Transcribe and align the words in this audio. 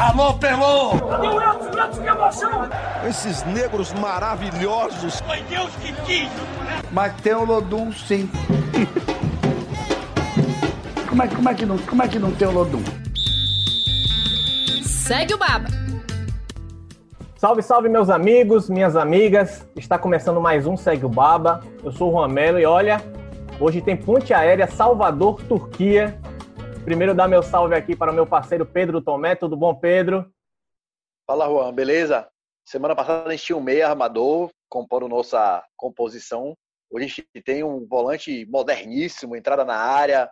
Alô, 0.00 0.32
Pelô! 0.34 0.90
Cadê 1.08 1.26
o 1.26 1.42
Edson? 1.42 1.84
Edson, 1.84 2.02
que 2.02 2.08
emoção! 2.08 2.68
Esses 3.08 3.42
negros 3.42 3.92
maravilhosos. 3.94 5.20
Foi 5.22 5.42
Deus 5.42 5.70
que 5.82 5.92
quis! 6.02 6.30
Mas 6.92 7.12
tem 7.20 7.34
o 7.34 7.44
Lodum, 7.44 7.90
sim. 7.90 8.30
como, 11.08 11.20
é, 11.20 11.26
como, 11.26 11.48
é 11.48 11.54
que 11.54 11.66
não, 11.66 11.76
como 11.78 12.02
é 12.04 12.06
que 12.06 12.18
não 12.20 12.30
tem 12.30 12.46
o 12.46 12.52
Lodum? 12.52 12.82
Segue 14.84 15.34
o 15.34 15.38
Baba! 15.38 15.66
Salve, 17.36 17.62
salve, 17.62 17.88
meus 17.88 18.08
amigos, 18.08 18.70
minhas 18.70 18.94
amigas. 18.94 19.66
Está 19.74 19.98
começando 19.98 20.40
mais 20.40 20.64
um 20.64 20.76
Segue 20.76 21.06
o 21.06 21.08
Baba. 21.08 21.60
Eu 21.82 21.90
sou 21.90 22.10
o 22.10 22.12
Juan 22.12 22.28
Melo 22.28 22.60
e 22.60 22.64
olha, 22.64 23.02
hoje 23.58 23.80
tem 23.80 23.96
ponte 23.96 24.32
aérea 24.32 24.68
Salvador, 24.68 25.42
Turquia. 25.48 26.16
Primeiro 26.88 27.14
dar 27.14 27.28
meu 27.28 27.42
salve 27.42 27.74
aqui 27.74 27.94
para 27.94 28.10
o 28.10 28.14
meu 28.14 28.26
parceiro 28.26 28.64
Pedro 28.64 29.02
Tomé. 29.02 29.34
Tudo 29.34 29.54
bom, 29.54 29.74
Pedro? 29.74 30.32
Fala, 31.26 31.46
Juan, 31.46 31.70
beleza? 31.74 32.26
Semana 32.66 32.96
passada 32.96 33.28
a 33.28 33.32
gente 33.32 33.44
tinha 33.44 33.58
um 33.58 33.60
meia 33.60 33.90
armador, 33.90 34.48
compondo 34.70 35.06
nossa 35.06 35.62
composição. 35.76 36.56
Hoje 36.90 37.04
a 37.04 37.08
gente 37.08 37.44
tem 37.44 37.62
um 37.62 37.86
volante 37.86 38.46
moderníssimo, 38.46 39.36
entrada 39.36 39.66
na 39.66 39.76
área, 39.76 40.30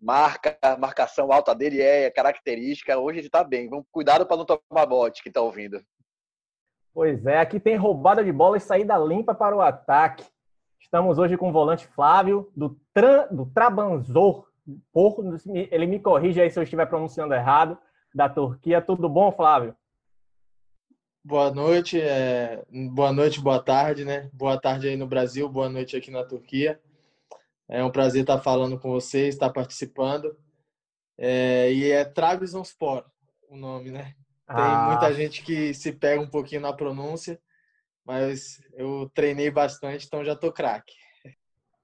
marca, 0.00 0.56
marcação 0.78 1.32
alta 1.32 1.52
dele 1.52 1.82
é 1.82 2.08
característica. 2.08 2.96
Hoje 2.96 3.18
a 3.18 3.22
gente 3.22 3.30
tá 3.32 3.42
bem. 3.42 3.68
Vamos 3.68 3.86
cuidado 3.90 4.24
para 4.24 4.36
não 4.36 4.46
tomar 4.46 4.86
bote 4.86 5.24
que 5.24 5.30
tá 5.32 5.40
ouvindo. 5.40 5.82
Pois 6.94 7.26
é, 7.26 7.40
aqui 7.40 7.58
tem 7.58 7.74
roubada 7.74 8.22
de 8.22 8.30
bola 8.30 8.56
e 8.56 8.60
saída 8.60 8.96
limpa 8.96 9.34
para 9.34 9.56
o 9.56 9.60
ataque. 9.60 10.24
Estamos 10.80 11.18
hoje 11.18 11.36
com 11.36 11.48
o 11.48 11.52
volante 11.52 11.88
Flávio, 11.88 12.48
do, 12.54 12.78
Tran, 12.94 13.26
do 13.28 13.44
Trabanzor. 13.46 14.46
Porco, 14.92 15.22
ele 15.70 15.86
me 15.86 16.00
corrige 16.00 16.40
aí 16.40 16.50
se 16.50 16.58
eu 16.58 16.62
estiver 16.62 16.86
pronunciando 16.86 17.34
errado, 17.34 17.78
da 18.14 18.28
Turquia. 18.28 18.80
Tudo 18.80 19.08
bom, 19.08 19.30
Flávio? 19.30 19.76
Boa 21.24 21.52
noite, 21.52 22.00
é... 22.00 22.64
boa 22.92 23.12
noite, 23.12 23.40
boa 23.40 23.62
tarde, 23.62 24.04
né? 24.04 24.30
Boa 24.32 24.60
tarde 24.60 24.88
aí 24.88 24.96
no 24.96 25.06
Brasil, 25.06 25.48
boa 25.48 25.68
noite 25.68 25.96
aqui 25.96 26.10
na 26.10 26.24
Turquia. 26.24 26.80
É 27.68 27.82
um 27.82 27.90
prazer 27.90 28.20
estar 28.20 28.38
falando 28.38 28.78
com 28.78 28.90
vocês, 28.90 29.34
estar 29.34 29.50
participando. 29.50 30.36
É... 31.18 31.72
E 31.72 31.90
é 31.90 32.04
Trabzonspor 32.04 33.04
o 33.48 33.56
nome, 33.56 33.90
né? 33.90 34.14
Tem 34.46 34.56
ah. 34.56 34.86
muita 34.90 35.12
gente 35.12 35.42
que 35.42 35.74
se 35.74 35.92
pega 35.92 36.20
um 36.20 36.30
pouquinho 36.30 36.60
na 36.60 36.72
pronúncia, 36.72 37.40
mas 38.04 38.60
eu 38.74 39.10
treinei 39.12 39.50
bastante, 39.50 40.06
então 40.06 40.24
já 40.24 40.36
tô 40.36 40.52
craque. 40.52 40.94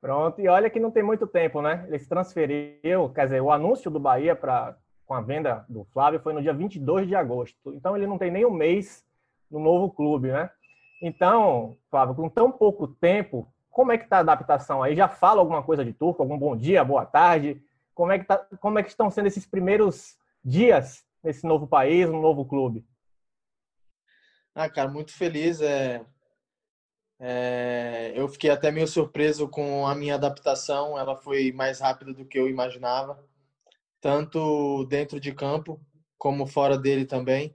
Pronto, 0.02 0.40
e 0.40 0.48
olha 0.48 0.68
que 0.68 0.80
não 0.80 0.90
tem 0.90 1.00
muito 1.00 1.28
tempo, 1.28 1.62
né? 1.62 1.84
Ele 1.86 1.96
se 1.96 2.08
transferiu, 2.08 3.08
quer 3.14 3.26
dizer, 3.26 3.40
o 3.40 3.52
anúncio 3.52 3.88
do 3.88 4.00
Bahia 4.00 4.34
para 4.34 4.76
com 5.06 5.14
a 5.14 5.20
venda 5.20 5.64
do 5.68 5.84
Flávio 5.84 6.18
foi 6.18 6.32
no 6.32 6.42
dia 6.42 6.52
22 6.52 7.06
de 7.06 7.14
agosto. 7.14 7.72
Então 7.72 7.96
ele 7.96 8.06
não 8.06 8.18
tem 8.18 8.28
nem 8.28 8.44
um 8.44 8.50
mês 8.50 9.04
no 9.48 9.60
novo 9.60 9.92
clube, 9.92 10.32
né? 10.32 10.50
Então, 11.00 11.76
Flávio, 11.88 12.16
com 12.16 12.28
tão 12.28 12.50
pouco 12.50 12.88
tempo, 12.88 13.46
como 13.70 13.92
é 13.92 13.98
que 13.98 14.08
tá 14.08 14.16
a 14.16 14.20
adaptação 14.20 14.82
aí? 14.82 14.96
Já 14.96 15.06
fala 15.06 15.40
alguma 15.40 15.62
coisa 15.62 15.84
de 15.84 15.92
turco? 15.92 16.20
Algum 16.20 16.36
bom 16.36 16.56
dia, 16.56 16.82
boa 16.82 17.06
tarde? 17.06 17.62
Como 17.94 18.10
é 18.10 18.18
que 18.18 18.24
tá, 18.24 18.38
como 18.60 18.80
é 18.80 18.82
que 18.82 18.88
estão 18.88 19.08
sendo 19.08 19.28
esses 19.28 19.46
primeiros 19.46 20.18
dias 20.44 21.04
nesse 21.22 21.46
novo 21.46 21.68
país, 21.68 22.08
no 22.08 22.20
novo 22.20 22.44
clube? 22.44 22.84
Ah, 24.52 24.68
cara, 24.68 24.90
muito 24.90 25.12
feliz. 25.12 25.60
É, 25.60 26.04
é, 27.24 28.12
eu 28.16 28.26
fiquei 28.26 28.50
até 28.50 28.72
meio 28.72 28.88
surpreso 28.88 29.48
com 29.48 29.86
a 29.86 29.94
minha 29.94 30.16
adaptação. 30.16 30.98
Ela 30.98 31.16
foi 31.16 31.52
mais 31.52 31.78
rápida 31.78 32.12
do 32.12 32.26
que 32.26 32.36
eu 32.36 32.48
imaginava, 32.48 33.24
tanto 34.00 34.84
dentro 34.86 35.20
de 35.20 35.32
campo 35.32 35.80
como 36.18 36.48
fora 36.48 36.76
dele 36.76 37.06
também. 37.06 37.54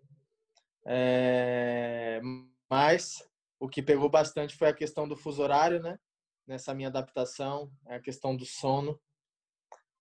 É, 0.86 2.22
mas 2.70 3.28
o 3.60 3.68
que 3.68 3.84
pegou 3.84 4.10
bastante 4.10 4.56
foi 4.56 4.70
a 4.70 4.74
questão 4.74 5.06
do 5.06 5.18
fuso 5.18 5.44
horário, 5.44 5.82
né? 5.82 6.00
Nessa 6.48 6.74
minha 6.74 6.88
adaptação, 6.88 7.70
a 7.88 8.00
questão 8.00 8.38
do 8.38 8.46
sono 8.46 8.98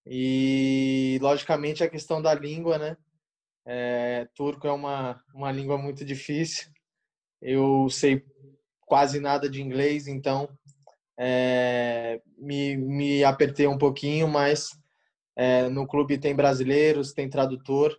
e 0.07 1.19
logicamente 1.21 1.83
a 1.83 1.91
questão 1.91 2.23
da 2.23 2.33
língua, 2.33 2.79
né? 2.79 2.97
É, 3.65 4.29
turco 4.33 4.69
é 4.69 4.73
uma, 4.73 5.21
uma 5.35 5.51
língua 5.51 5.77
muito 5.77 6.05
difícil. 6.05 6.71
Eu 7.43 7.89
sei 7.91 8.25
quase 8.87 9.21
nada 9.21 9.51
de 9.51 9.61
inglês, 9.61 10.09
então 10.09 10.49
é, 11.19 12.23
me, 12.39 12.77
me 12.77 13.25
apertei 13.25 13.67
um 13.67 13.77
pouquinho, 13.77 14.27
mas 14.27 14.71
é, 15.37 15.69
no 15.69 15.87
clube 15.87 16.17
tem 16.17 16.35
brasileiros, 16.35 17.13
tem 17.13 17.29
tradutor, 17.29 17.95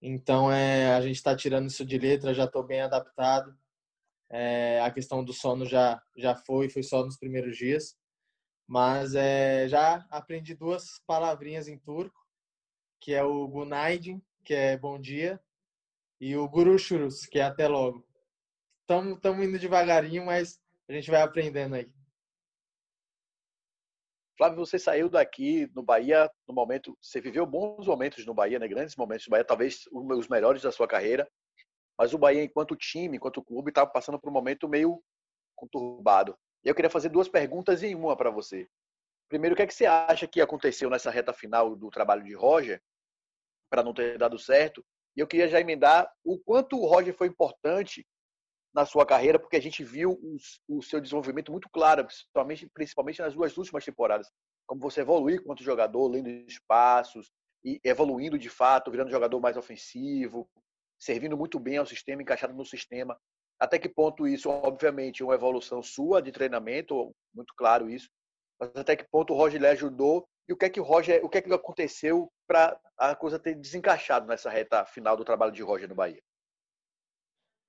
então 0.00 0.50
é, 0.50 0.94
a 0.94 1.00
gente 1.00 1.16
está 1.16 1.36
tirando 1.36 1.68
isso 1.68 1.84
de 1.84 1.96
letra, 1.96 2.34
já 2.34 2.44
estou 2.44 2.64
bem 2.64 2.80
adaptado. 2.80 3.56
É, 4.28 4.80
a 4.80 4.90
questão 4.90 5.22
do 5.22 5.32
sono 5.32 5.64
já, 5.64 6.02
já 6.16 6.34
foi, 6.34 6.68
foi 6.68 6.82
só 6.82 7.04
nos 7.04 7.16
primeiros 7.16 7.56
dias. 7.56 7.96
Mas 8.66 9.14
é, 9.14 9.68
já 9.68 10.06
aprendi 10.10 10.54
duas 10.54 11.00
palavrinhas 11.06 11.68
em 11.68 11.78
turco, 11.78 12.18
que 13.00 13.12
é 13.12 13.22
o 13.22 13.46
Gunaydin, 13.46 14.20
que 14.44 14.54
é 14.54 14.76
bom 14.76 14.98
dia, 14.98 15.40
e 16.20 16.36
o 16.36 16.48
Gurushurus, 16.48 17.26
que 17.26 17.38
é 17.38 17.42
até 17.42 17.68
logo. 17.68 18.04
Estamos 18.82 19.46
indo 19.46 19.58
devagarinho, 19.58 20.26
mas 20.26 20.60
a 20.88 20.92
gente 20.92 21.10
vai 21.10 21.22
aprendendo 21.22 21.74
aí. 21.74 21.90
Flávio, 24.36 24.58
você 24.58 24.78
saiu 24.78 25.08
daqui 25.08 25.70
no 25.74 25.82
Bahia 25.82 26.30
no 26.48 26.54
momento, 26.54 26.96
você 27.00 27.20
viveu 27.20 27.46
bons 27.46 27.86
momentos 27.86 28.26
no 28.26 28.34
Bahia, 28.34 28.58
né? 28.58 28.66
Grandes 28.66 28.96
momentos 28.96 29.26
no 29.26 29.30
Bahia, 29.30 29.44
talvez 29.44 29.84
os 29.92 30.28
melhores 30.28 30.62
da 30.62 30.72
sua 30.72 30.88
carreira. 30.88 31.30
Mas 31.96 32.12
o 32.12 32.18
Bahia, 32.18 32.42
enquanto 32.42 32.74
time, 32.74 33.16
enquanto 33.16 33.44
clube, 33.44 33.70
estava 33.70 33.88
passando 33.88 34.18
por 34.18 34.30
um 34.30 34.32
momento 34.32 34.68
meio 34.68 35.02
conturbado. 35.54 36.36
E 36.64 36.68
eu 36.68 36.74
queria 36.74 36.90
fazer 36.90 37.08
duas 37.08 37.28
perguntas 37.28 37.82
em 37.82 37.94
uma 37.94 38.16
para 38.16 38.30
você. 38.30 38.68
Primeiro, 39.28 39.54
o 39.54 39.56
que 39.56 39.62
é 39.62 39.66
que 39.66 39.74
você 39.74 39.86
acha 39.86 40.26
que 40.26 40.40
aconteceu 40.40 40.90
nessa 40.90 41.10
reta 41.10 41.32
final 41.32 41.76
do 41.76 41.90
trabalho 41.90 42.24
de 42.24 42.34
Roger 42.34 42.82
para 43.70 43.82
não 43.82 43.94
ter 43.94 44.18
dado 44.18 44.38
certo. 44.38 44.84
E 45.16 45.20
eu 45.20 45.26
queria 45.26 45.48
já 45.48 45.60
emendar 45.60 46.10
o 46.24 46.38
quanto 46.38 46.76
o 46.78 46.86
Roger 46.86 47.14
foi 47.14 47.28
importante 47.28 48.06
na 48.74 48.86
sua 48.86 49.04
carreira, 49.04 49.38
porque 49.38 49.56
a 49.56 49.62
gente 49.62 49.84
viu 49.84 50.12
o, 50.12 50.78
o 50.78 50.82
seu 50.82 51.00
desenvolvimento 51.00 51.50
muito 51.52 51.68
claro, 51.68 52.04
principalmente, 52.04 52.70
principalmente 52.72 53.20
nas 53.20 53.34
duas 53.34 53.56
últimas 53.56 53.84
temporadas. 53.84 54.30
Como 54.66 54.80
você 54.80 55.00
evoluir 55.00 55.40
enquanto 55.40 55.62
jogador, 55.62 56.08
lendo 56.08 56.28
espaços, 56.28 57.30
e 57.64 57.80
evoluindo 57.84 58.38
de 58.38 58.48
fato, 58.48 58.90
virando 58.90 59.10
jogador 59.10 59.40
mais 59.40 59.56
ofensivo, 59.56 60.48
servindo 60.98 61.36
muito 61.36 61.58
bem 61.58 61.78
ao 61.78 61.86
sistema, 61.86 62.22
encaixado 62.22 62.54
no 62.54 62.64
sistema. 62.64 63.18
Até 63.58 63.78
que 63.78 63.88
ponto 63.88 64.26
isso, 64.26 64.50
obviamente, 64.50 65.22
é 65.22 65.24
uma 65.24 65.34
evolução 65.34 65.82
sua 65.82 66.20
de 66.20 66.32
treinamento, 66.32 67.14
muito 67.32 67.54
claro 67.56 67.88
isso, 67.88 68.08
mas 68.58 68.70
até 68.74 68.96
que 68.96 69.08
ponto 69.08 69.32
o 69.32 69.36
Roger 69.36 69.60
lhe 69.60 69.68
ajudou 69.68 70.26
e 70.48 70.52
o 70.52 70.56
que 70.56 70.64
é 70.64 70.70
que 70.70 70.80
o 70.80 70.84
Roger, 70.84 71.24
o 71.24 71.28
que 71.28 71.38
é 71.38 71.42
que 71.42 71.52
aconteceu 71.52 72.30
para 72.46 72.78
a 72.98 73.14
coisa 73.14 73.38
ter 73.38 73.54
desencaixado 73.54 74.26
nessa 74.26 74.50
reta 74.50 74.84
final 74.84 75.16
do 75.16 75.24
trabalho 75.24 75.52
de 75.52 75.62
Roger 75.62 75.88
no 75.88 75.94
Bahia? 75.94 76.20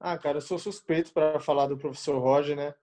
Ah, 0.05 0.17
cara, 0.17 0.39
eu 0.39 0.41
sou 0.41 0.59
suspeito 0.59 1.13
para 1.13 1.39
falar 1.39 1.65
do 1.67 1.77
professor 1.77 2.19
Roger, 2.19 2.57
né? 2.57 2.75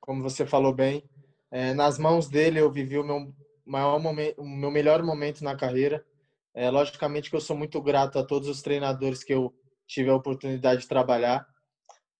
Como 0.00 0.24
você 0.24 0.44
falou 0.44 0.74
bem, 0.74 1.08
é, 1.48 1.72
nas 1.72 2.00
mãos 2.00 2.28
dele 2.28 2.58
eu 2.58 2.68
vivi 2.68 2.98
o 2.98 3.04
meu 3.04 3.32
maior 3.64 4.00
momento, 4.00 4.42
o 4.42 4.44
meu 4.44 4.72
melhor 4.72 5.00
momento 5.00 5.44
na 5.44 5.54
carreira. 5.54 6.04
É, 6.52 6.68
logicamente 6.68 7.30
que 7.30 7.36
eu 7.36 7.40
sou 7.40 7.56
muito 7.56 7.80
grato 7.80 8.18
a 8.18 8.26
todos 8.26 8.48
os 8.48 8.60
treinadores 8.60 9.22
que 9.22 9.32
eu 9.32 9.54
tive 9.86 10.10
a 10.10 10.16
oportunidade 10.16 10.80
de 10.80 10.88
trabalhar, 10.88 11.46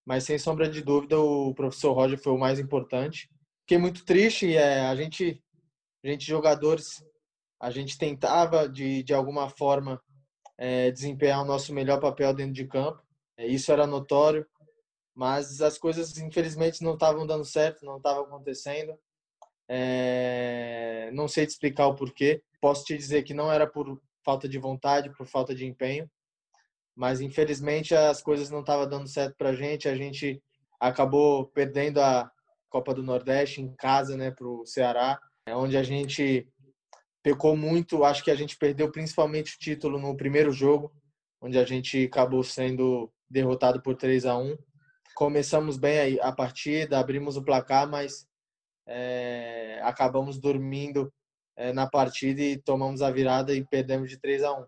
mas 0.07 0.23
sem 0.23 0.39
sombra 0.39 0.69
de 0.69 0.83
dúvida 0.83 1.19
o 1.19 1.53
professor 1.53 1.93
Roger 1.93 2.17
foi 2.17 2.33
o 2.33 2.39
mais 2.39 2.61
importante. 2.61 3.29
Fiquei 3.63 3.79
muito 3.79 4.05
triste, 4.05 4.57
é, 4.57 4.83
a 4.83 4.95
gente, 4.95 5.43
a 6.05 6.09
gente 6.09 6.25
jogadores 6.25 7.05
a 7.61 7.73
gente 7.73 7.99
tentava 7.99 8.69
de, 8.69 9.03
de 9.03 9.13
alguma 9.13 9.49
forma 9.49 10.01
é, 10.57 10.93
desempenhar 10.93 11.43
o 11.43 11.45
nosso 11.45 11.75
melhor 11.75 11.99
papel 11.99 12.33
dentro 12.33 12.53
de 12.53 12.69
campo. 12.69 13.04
É, 13.37 13.47
isso 13.47 13.73
era 13.73 13.87
notório, 13.87 14.47
mas 15.15 15.61
as 15.61 15.79
coisas 15.79 16.17
infelizmente 16.19 16.83
não 16.83 16.95
estavam 16.95 17.27
dando 17.27 17.45
certo, 17.45 17.85
não 17.85 17.97
estavam 17.97 18.25
acontecendo. 18.25 18.99
É, 19.69 21.11
não 21.13 21.27
sei 21.27 21.47
te 21.47 21.51
explicar 21.51 21.87
o 21.87 21.95
porquê. 21.95 22.43
Posso 22.61 22.85
te 22.85 22.97
dizer 22.97 23.23
que 23.23 23.35
não 23.35 23.51
era 23.53 23.67
por 23.67 24.01
falta 24.25 24.49
de 24.49 24.59
vontade, 24.59 25.13
por 25.17 25.27
falta 25.27 25.55
de 25.55 25.67
empenho, 25.67 26.11
mas 26.97 27.21
infelizmente 27.21 27.95
as 27.95 28.23
coisas 28.23 28.51
não 28.51 28.61
estavam 28.61 28.89
dando 28.89 29.09
certo 29.09 29.37
para 29.37 29.51
a 29.51 29.55
gente. 29.55 29.89
A 29.89 29.97
gente 29.97 30.43
acabou 30.81 31.47
perdendo 31.47 32.01
a 32.01 32.31
Copa 32.69 32.95
do 32.95 33.03
Nordeste 33.03 33.61
em 33.61 33.75
casa, 33.77 34.17
né, 34.17 34.31
para 34.31 34.47
o 34.47 34.67
Ceará, 34.67 35.21
onde 35.51 35.77
a 35.77 35.83
gente 35.83 36.49
pecou 37.23 37.57
muito. 37.57 38.05
Acho 38.05 38.25
que 38.25 38.31
a 38.31 38.35
gente 38.35 38.57
perdeu 38.57 38.91
principalmente 38.91 39.55
o 39.55 39.59
título 39.59 39.99
no 39.99 40.17
primeiro 40.17 40.51
jogo, 40.51 40.93
onde 41.41 41.59
a 41.59 41.65
gente 41.65 42.05
acabou 42.05 42.43
sendo 42.43 43.13
derrotado 43.29 43.83
por 43.83 43.97
3 43.97 44.27
a 44.27 44.37
1 44.37 44.57
Começamos 45.15 45.77
bem 45.77 46.19
a 46.21 46.33
partida, 46.33 46.99
abrimos 46.99 47.37
o 47.37 47.45
placar, 47.45 47.89
mas 47.89 48.27
é, 48.87 49.81
acabamos 49.83 50.39
dormindo 50.39 51.13
é, 51.57 51.73
na 51.73 51.89
partida 51.89 52.43
e 52.43 52.57
tomamos 52.57 53.01
a 53.01 53.11
virada 53.11 53.55
e 53.55 53.65
perdemos 53.65 54.11
de 54.11 54.19
3 54.19 54.43
a 54.43 54.53
1 54.53 54.67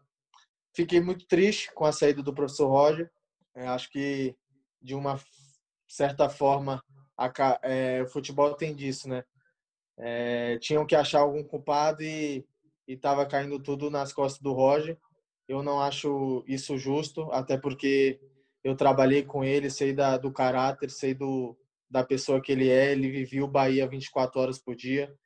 Fiquei 0.77 1.01
muito 1.01 1.27
triste 1.27 1.73
com 1.73 1.87
a 1.87 1.93
saída 1.93 2.23
do 2.23 2.35
professor 2.35 2.69
Roger, 2.69 3.11
Eu 3.55 3.71
acho 3.71 3.91
que, 3.91 4.37
de 4.81 4.95
uma 4.95 5.19
certa 5.89 6.29
forma, 6.29 6.83
a, 7.17 7.33
é, 7.63 8.03
o 8.03 8.07
futebol 8.07 8.55
tem 8.55 8.75
disso, 8.75 9.09
né? 9.09 9.25
É, 9.99 10.59
tinham 10.59 10.85
que 10.85 10.95
achar 10.95 11.21
algum 11.21 11.43
culpado 11.43 12.03
e 12.03 12.47
estava 12.87 13.25
caindo 13.25 13.59
tudo 13.59 13.91
nas 13.91 14.13
costas 14.13 14.43
do 14.43 14.53
Roger. 14.53 14.99
Eu 15.49 15.63
não 15.63 15.81
acho 15.81 16.45
isso 16.47 16.77
justo, 16.77 17.33
até 17.33 17.57
porque 17.57 18.21
eu 18.67 18.75
trabalhei 18.75 19.23
com 19.23 19.45
ele, 19.45 19.71
sei 19.71 19.93
da, 19.93 20.19
do 20.19 20.33
caráter, 20.33 20.91
sei 20.91 21.15
do, 21.15 21.57
da 21.89 22.03
pessoa 22.03 22.43
que 22.43 22.51
ele 22.51 22.69
é. 22.69 22.91
Ele 22.91 23.09
vivia 23.09 23.45
o 23.45 23.49
Bahia 23.49 23.87
24 23.87 24.41
horas 24.41 24.59
por 24.59 24.75
dia. 24.75 25.17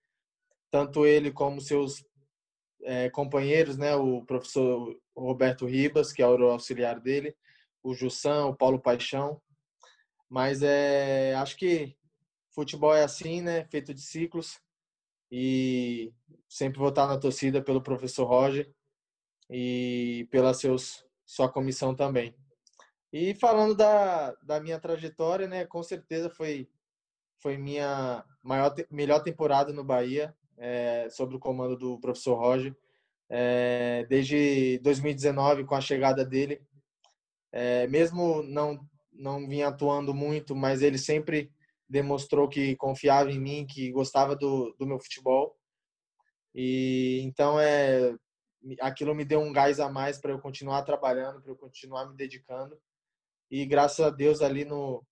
Tanto 0.71 1.07
ele 1.07 1.33
como 1.33 1.59
seus 1.59 2.05
é, 2.83 3.09
companheiros, 3.09 3.79
né? 3.79 3.97
O 3.97 4.23
professor 4.27 4.95
Roberto 5.17 5.65
Ribas, 5.65 6.13
que 6.13 6.21
é 6.21 6.29
o 6.29 6.51
auxiliar 6.51 7.01
dele, 7.01 7.35
o 7.83 7.95
Jussan, 7.95 8.45
o 8.45 8.55
Paulo 8.55 8.79
Paixão. 8.79 9.41
Mas 10.29 10.63
é, 10.63 11.35
acho 11.37 11.57
que 11.57 11.97
futebol 12.55 12.95
é 12.95 13.05
assim, 13.05 13.41
né? 13.41 13.65
Feito 13.71 13.95
de 13.95 14.03
ciclos. 14.03 14.61
E 15.33 16.13
sempre 16.47 16.79
vou 16.79 16.91
estar 16.91 17.07
na 17.07 17.17
torcida 17.17 17.63
pelo 17.63 17.81
professor 17.81 18.27
Roger 18.27 18.71
e 19.49 20.29
pela 20.31 20.53
seus, 20.53 21.07
sua 21.25 21.51
comissão 21.51 21.95
também. 21.95 22.35
E 23.13 23.35
falando 23.35 23.75
da, 23.75 24.33
da 24.43 24.61
minha 24.61 24.79
trajetória, 24.79 25.49
né? 25.49 25.67
Com 25.67 25.83
certeza 25.83 26.31
foi 26.31 26.69
foi 27.39 27.57
minha 27.57 28.25
maior 28.43 28.75
melhor 28.91 29.21
temporada 29.21 29.73
no 29.73 29.83
Bahia 29.83 30.35
é, 30.59 31.09
sob 31.11 31.35
o 31.35 31.41
comando 31.41 31.77
do 31.77 31.99
professor 31.99 32.35
Roger. 32.39 32.77
É, 33.29 34.05
desde 34.09 34.79
2019 34.81 35.65
com 35.65 35.75
a 35.75 35.81
chegada 35.81 36.25
dele, 36.25 36.61
é, 37.53 37.87
mesmo 37.87 38.43
não 38.43 38.79
não 39.13 39.47
vinha 39.47 39.69
atuando 39.69 40.15
muito, 40.15 40.55
mas 40.55 40.83
ele 40.83 40.97
sempre 40.97 41.53
demonstrou 41.89 42.49
que 42.49 42.77
confiava 42.77 43.31
em 43.31 43.39
mim, 43.41 43.67
que 43.67 43.91
gostava 43.91 44.35
do, 44.37 44.75
do 44.79 44.87
meu 44.87 44.99
futebol. 44.99 45.57
E 46.55 47.21
então 47.25 47.59
é 47.61 48.15
aquilo 48.81 49.15
me 49.15 49.25
deu 49.25 49.41
um 49.41 49.53
gás 49.53 49.81
a 49.81 49.89
mais 49.89 50.19
para 50.19 50.33
eu 50.33 50.39
continuar 50.39 50.83
trabalhando, 50.83 51.41
para 51.41 51.51
eu 51.53 51.57
continuar 51.57 52.07
me 52.07 52.17
dedicando. 52.17 52.79
E 53.51 53.67
graças 53.67 54.01
a 54.01 54.11
Deus 54.11 54.41
ali 54.43 54.65
no 54.65 55.05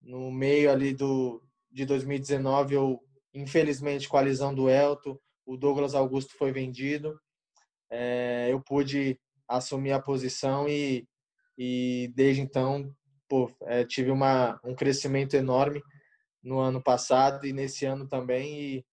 no 0.00 0.30
meio 0.30 0.70
ali 0.70 0.94
do 0.94 1.42
de 1.70 1.84
2019 1.84 2.74
eu 2.74 3.00
infelizmente 3.34 4.08
com 4.08 4.16
a 4.16 4.20
lesão 4.20 4.54
do 4.54 4.70
Elton, 4.70 5.18
o 5.44 5.56
Douglas 5.56 5.94
Augusto 5.94 6.34
foi 6.38 6.50
vendido. 6.52 7.20
É, 7.90 8.48
eu 8.50 8.60
pude 8.60 9.18
assumir 9.46 9.92
a 9.92 10.00
posição 10.00 10.68
e, 10.68 11.06
e 11.56 12.10
desde 12.14 12.40
então 12.40 12.90
pô, 13.28 13.50
é, 13.62 13.84
tive 13.84 14.10
uma, 14.10 14.58
um 14.64 14.74
crescimento 14.74 15.34
enorme 15.34 15.82
no 16.42 16.58
ano 16.58 16.82
passado 16.82 17.46
e 17.46 17.52
nesse 17.52 17.84
ano 17.84 18.08
também 18.08 18.58
e 18.58 18.86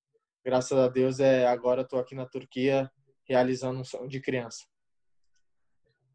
graças 0.43 0.77
a 0.77 0.87
Deus 0.87 1.19
é 1.19 1.47
agora 1.47 1.81
estou 1.83 1.99
aqui 1.99 2.15
na 2.15 2.25
Turquia 2.25 2.91
realizando 3.23 3.79
um 3.79 3.83
sonho 3.83 4.09
de 4.09 4.19
criança. 4.19 4.65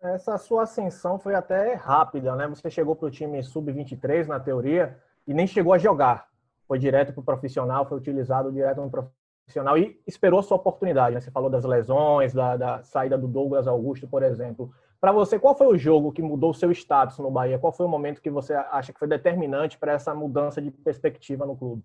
Essa 0.01 0.39
sua 0.39 0.63
ascensão 0.63 1.19
foi 1.19 1.35
até 1.35 1.75
rápida, 1.75 2.37
né? 2.37 2.47
Você 2.47 2.71
chegou 2.71 2.95
para 2.95 3.09
o 3.09 3.11
time 3.11 3.43
sub-23 3.43 4.27
na 4.27 4.39
teoria 4.39 4.97
e 5.27 5.35
nem 5.35 5.47
chegou 5.47 5.73
a 5.73 5.79
jogar. 5.79 6.29
Foi 6.69 6.79
direto 6.79 7.13
para 7.13 7.21
o 7.21 7.25
profissional, 7.25 7.87
foi 7.89 7.99
utilizado 7.99 8.53
direto 8.53 8.81
no 8.81 8.91
profissional 8.91 9.77
e 9.77 10.01
esperou 10.07 10.43
sua 10.43 10.57
oportunidade. 10.57 11.15
Né? 11.15 11.21
Você 11.21 11.33
falou 11.33 11.51
das 11.51 11.65
lesões, 11.65 12.33
da, 12.33 12.57
da 12.57 12.83
saída 12.85 13.19
do 13.19 13.27
Douglas 13.27 13.67
Augusto, 13.67 14.07
por 14.07 14.23
exemplo. 14.23 14.71
Para 15.01 15.11
você, 15.11 15.39
qual 15.39 15.57
foi 15.57 15.67
o 15.67 15.79
jogo 15.79 16.13
que 16.13 16.23
mudou 16.23 16.51
o 16.51 16.55
seu 16.55 16.71
status 16.71 17.19
no 17.19 17.31
Bahia? 17.31 17.59
Qual 17.59 17.73
foi 17.73 17.87
o 17.87 17.89
momento 17.89 18.23
que 18.23 18.31
você 18.31 18.55
acha 18.55 18.93
que 18.93 18.99
foi 18.99 19.09
determinante 19.09 19.79
para 19.79 19.93
essa 19.93 20.15
mudança 20.15 20.63
de 20.63 20.71
perspectiva 20.71 21.45
no 21.45 21.57
clube? 21.57 21.83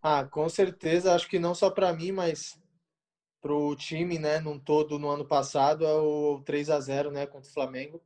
Ah, 0.00 0.24
com 0.24 0.48
certeza. 0.48 1.14
Acho 1.14 1.28
que 1.28 1.40
não 1.40 1.54
só 1.54 1.70
para 1.70 1.92
mim, 1.92 2.12
mas 2.12 2.60
para 3.40 3.52
o 3.52 3.74
time, 3.76 4.18
né, 4.18 4.40
num 4.40 4.58
todo 4.58 4.98
no 4.98 5.08
ano 5.08 5.24
passado, 5.24 5.86
é 5.86 5.94
o 5.94 6.42
3 6.44 6.70
a 6.70 6.80
0 6.80 7.10
né, 7.10 7.26
contra 7.26 7.48
o 7.48 7.52
Flamengo. 7.52 8.02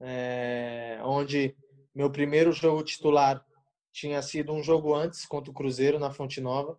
É, 0.00 1.00
onde 1.04 1.56
meu 1.94 2.10
primeiro 2.10 2.52
jogo 2.52 2.82
titular 2.82 3.44
tinha 3.92 4.20
sido 4.22 4.52
um 4.52 4.62
jogo 4.62 4.94
antes 4.94 5.26
contra 5.26 5.50
o 5.50 5.54
Cruzeiro 5.54 5.98
na 5.98 6.10
Fonte 6.10 6.40
Nova. 6.40 6.78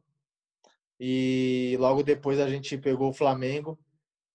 E 1.00 1.76
logo 1.80 2.04
depois 2.04 2.40
a 2.40 2.50
gente 2.50 2.78
pegou 2.78 3.10
o 3.10 3.14
Flamengo 3.14 3.80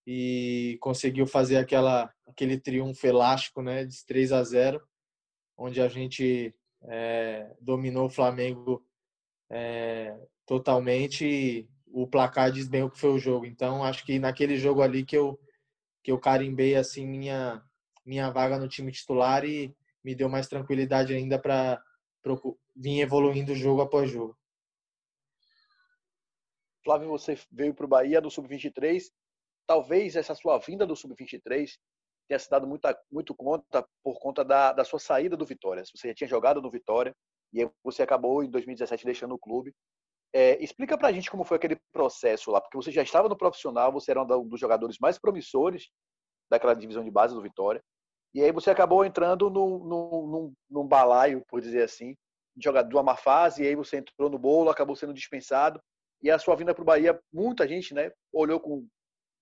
e 0.07 0.79
conseguiu 0.81 1.27
fazer 1.27 1.57
aquela 1.57 2.13
aquele 2.27 2.59
triunfo 2.59 3.07
elástico, 3.07 3.63
né, 3.63 3.85
de 3.85 4.05
3 4.07 4.33
a 4.33 4.45
0, 4.45 4.81
onde 5.57 5.81
a 5.81 5.89
gente 5.89 6.55
é, 6.83 7.53
dominou 7.61 8.07
o 8.07 8.11
Flamengo 8.11 8.85
é, 9.51 10.17
totalmente. 10.47 11.69
O 12.01 12.07
placar 12.07 12.53
diz 12.53 12.69
bem 12.69 12.85
o 12.85 12.91
que 12.91 12.99
foi 12.99 13.11
o 13.11 13.19
jogo. 13.19 13.45
Então, 13.45 13.83
acho 13.83 14.05
que 14.05 14.19
naquele 14.19 14.57
jogo 14.57 14.83
ali 14.83 15.05
que 15.05 15.17
eu 15.17 15.39
que 16.03 16.13
eu 16.13 16.19
carimbei 16.19 16.77
assim 16.77 17.05
minha 17.07 17.63
minha 18.07 18.31
vaga 18.31 18.59
no 18.59 18.69
time 18.69 18.93
titular 18.93 19.45
e 19.45 19.75
me 20.03 20.15
deu 20.15 20.29
mais 20.29 20.47
tranquilidade 20.47 21.13
ainda 21.13 21.39
para 21.39 21.83
vir 22.77 23.01
evoluindo 23.01 23.55
jogo 23.55 23.83
após 23.83 24.11
jogo. 24.11 24.39
Flávio, 26.85 27.09
você 27.09 27.37
veio 27.51 27.75
para 27.75 27.85
o 27.85 27.89
Bahia 27.89 28.21
do 28.21 28.31
Sub-23 28.31 29.03
talvez 29.67 30.17
essa 30.17 30.35
sua 30.35 30.57
vinda 30.59 30.87
do 30.87 30.97
Sub-23 30.97 31.79
tenha 32.27 32.39
se 32.39 32.49
dado 32.49 32.67
muita, 32.67 32.99
muito 33.11 33.35
conta 33.35 33.87
por 34.03 34.19
conta 34.21 34.45
da, 34.45 34.73
da 34.73 34.85
sua 34.85 34.99
saída 34.99 35.37
do 35.37 35.45
Vitória. 35.45 35.83
Você 35.85 36.09
já 36.09 36.15
tinha 36.15 36.29
jogado 36.29 36.63
no 36.63 36.71
Vitória 36.71 37.15
e 37.53 37.69
você 37.83 38.03
acabou 38.03 38.43
em 38.43 38.51
2017 38.51 39.05
deixando 39.05 39.35
o 39.35 39.39
clube. 39.39 39.75
É, 40.33 40.63
explica 40.63 40.99
pra 40.99 41.13
gente 41.13 41.31
como 41.31 41.45
foi 41.45 41.57
aquele 41.57 41.77
processo 41.93 42.51
lá, 42.51 42.61
porque 42.61 42.77
você 42.77 42.91
já 42.91 43.03
estava 43.03 43.29
no 43.29 43.37
profissional, 43.37 43.91
você 43.91 44.11
era 44.11 44.23
um 44.23 44.47
dos 44.47 44.61
jogadores 44.61 44.99
mais 45.01 45.19
promissores 45.19 45.89
daquela 46.51 46.75
divisão 46.75 47.03
de 47.03 47.11
base 47.11 47.35
do 47.35 47.43
Vitória, 47.43 47.83
e 48.35 48.43
aí 48.43 48.53
você 48.53 48.71
acabou 48.71 49.05
entrando 49.05 49.49
num, 49.49 49.79
num, 49.79 50.55
num 50.69 50.87
balaio, 50.87 51.43
por 51.49 51.61
dizer 51.61 51.83
assim, 51.83 52.15
de 52.55 52.65
jogador 52.65 52.89
de 52.89 52.95
uma 52.95 53.03
má 53.03 53.17
fase, 53.17 53.63
e 53.63 53.67
aí 53.67 53.75
você 53.75 53.97
entrou 53.97 54.29
no 54.29 54.39
bolo, 54.39 54.69
acabou 54.69 54.95
sendo 54.95 55.15
dispensado, 55.15 55.81
e 56.23 56.31
a 56.31 56.39
sua 56.39 56.57
vinda 56.57 56.75
para 56.75 56.83
o 56.83 56.85
Bahia, 56.85 57.19
muita 57.33 57.67
gente 57.67 57.95
né, 57.95 58.11
olhou 58.33 58.61
com 58.61 58.87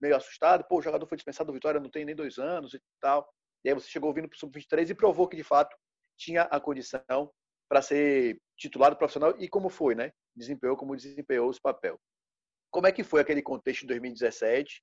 meio 0.00 0.14
assustado, 0.14 0.64
pô, 0.68 0.78
o 0.78 0.82
jogador 0.82 1.06
foi 1.06 1.16
dispensado 1.16 1.50
do 1.50 1.54
Vitória, 1.54 1.80
não 1.80 1.90
tem 1.90 2.04
nem 2.04 2.14
dois 2.14 2.38
anos 2.38 2.74
e 2.74 2.80
tal. 3.00 3.28
E 3.64 3.68
aí 3.68 3.74
você 3.74 3.88
chegou 3.88 4.12
vindo 4.12 4.28
para 4.28 4.36
o 4.36 4.38
Sub-23 4.38 4.90
e 4.90 4.94
provou 4.94 5.26
que, 5.26 5.36
de 5.36 5.42
fato, 5.42 5.74
tinha 6.16 6.42
a 6.42 6.60
condição 6.60 7.30
para 7.68 7.82
ser 7.82 8.38
titular 8.56 8.90
do 8.90 8.96
profissional 8.96 9.34
e 9.38 9.48
como 9.48 9.68
foi, 9.68 9.94
né? 9.94 10.12
Desempenhou 10.36 10.76
como 10.76 10.96
desempenhou 10.96 11.50
esse 11.50 11.60
papel. 11.60 11.98
Como 12.70 12.86
é 12.86 12.92
que 12.92 13.02
foi 13.02 13.20
aquele 13.20 13.42
contexto 13.42 13.82
de 13.82 13.86
2017, 13.88 14.82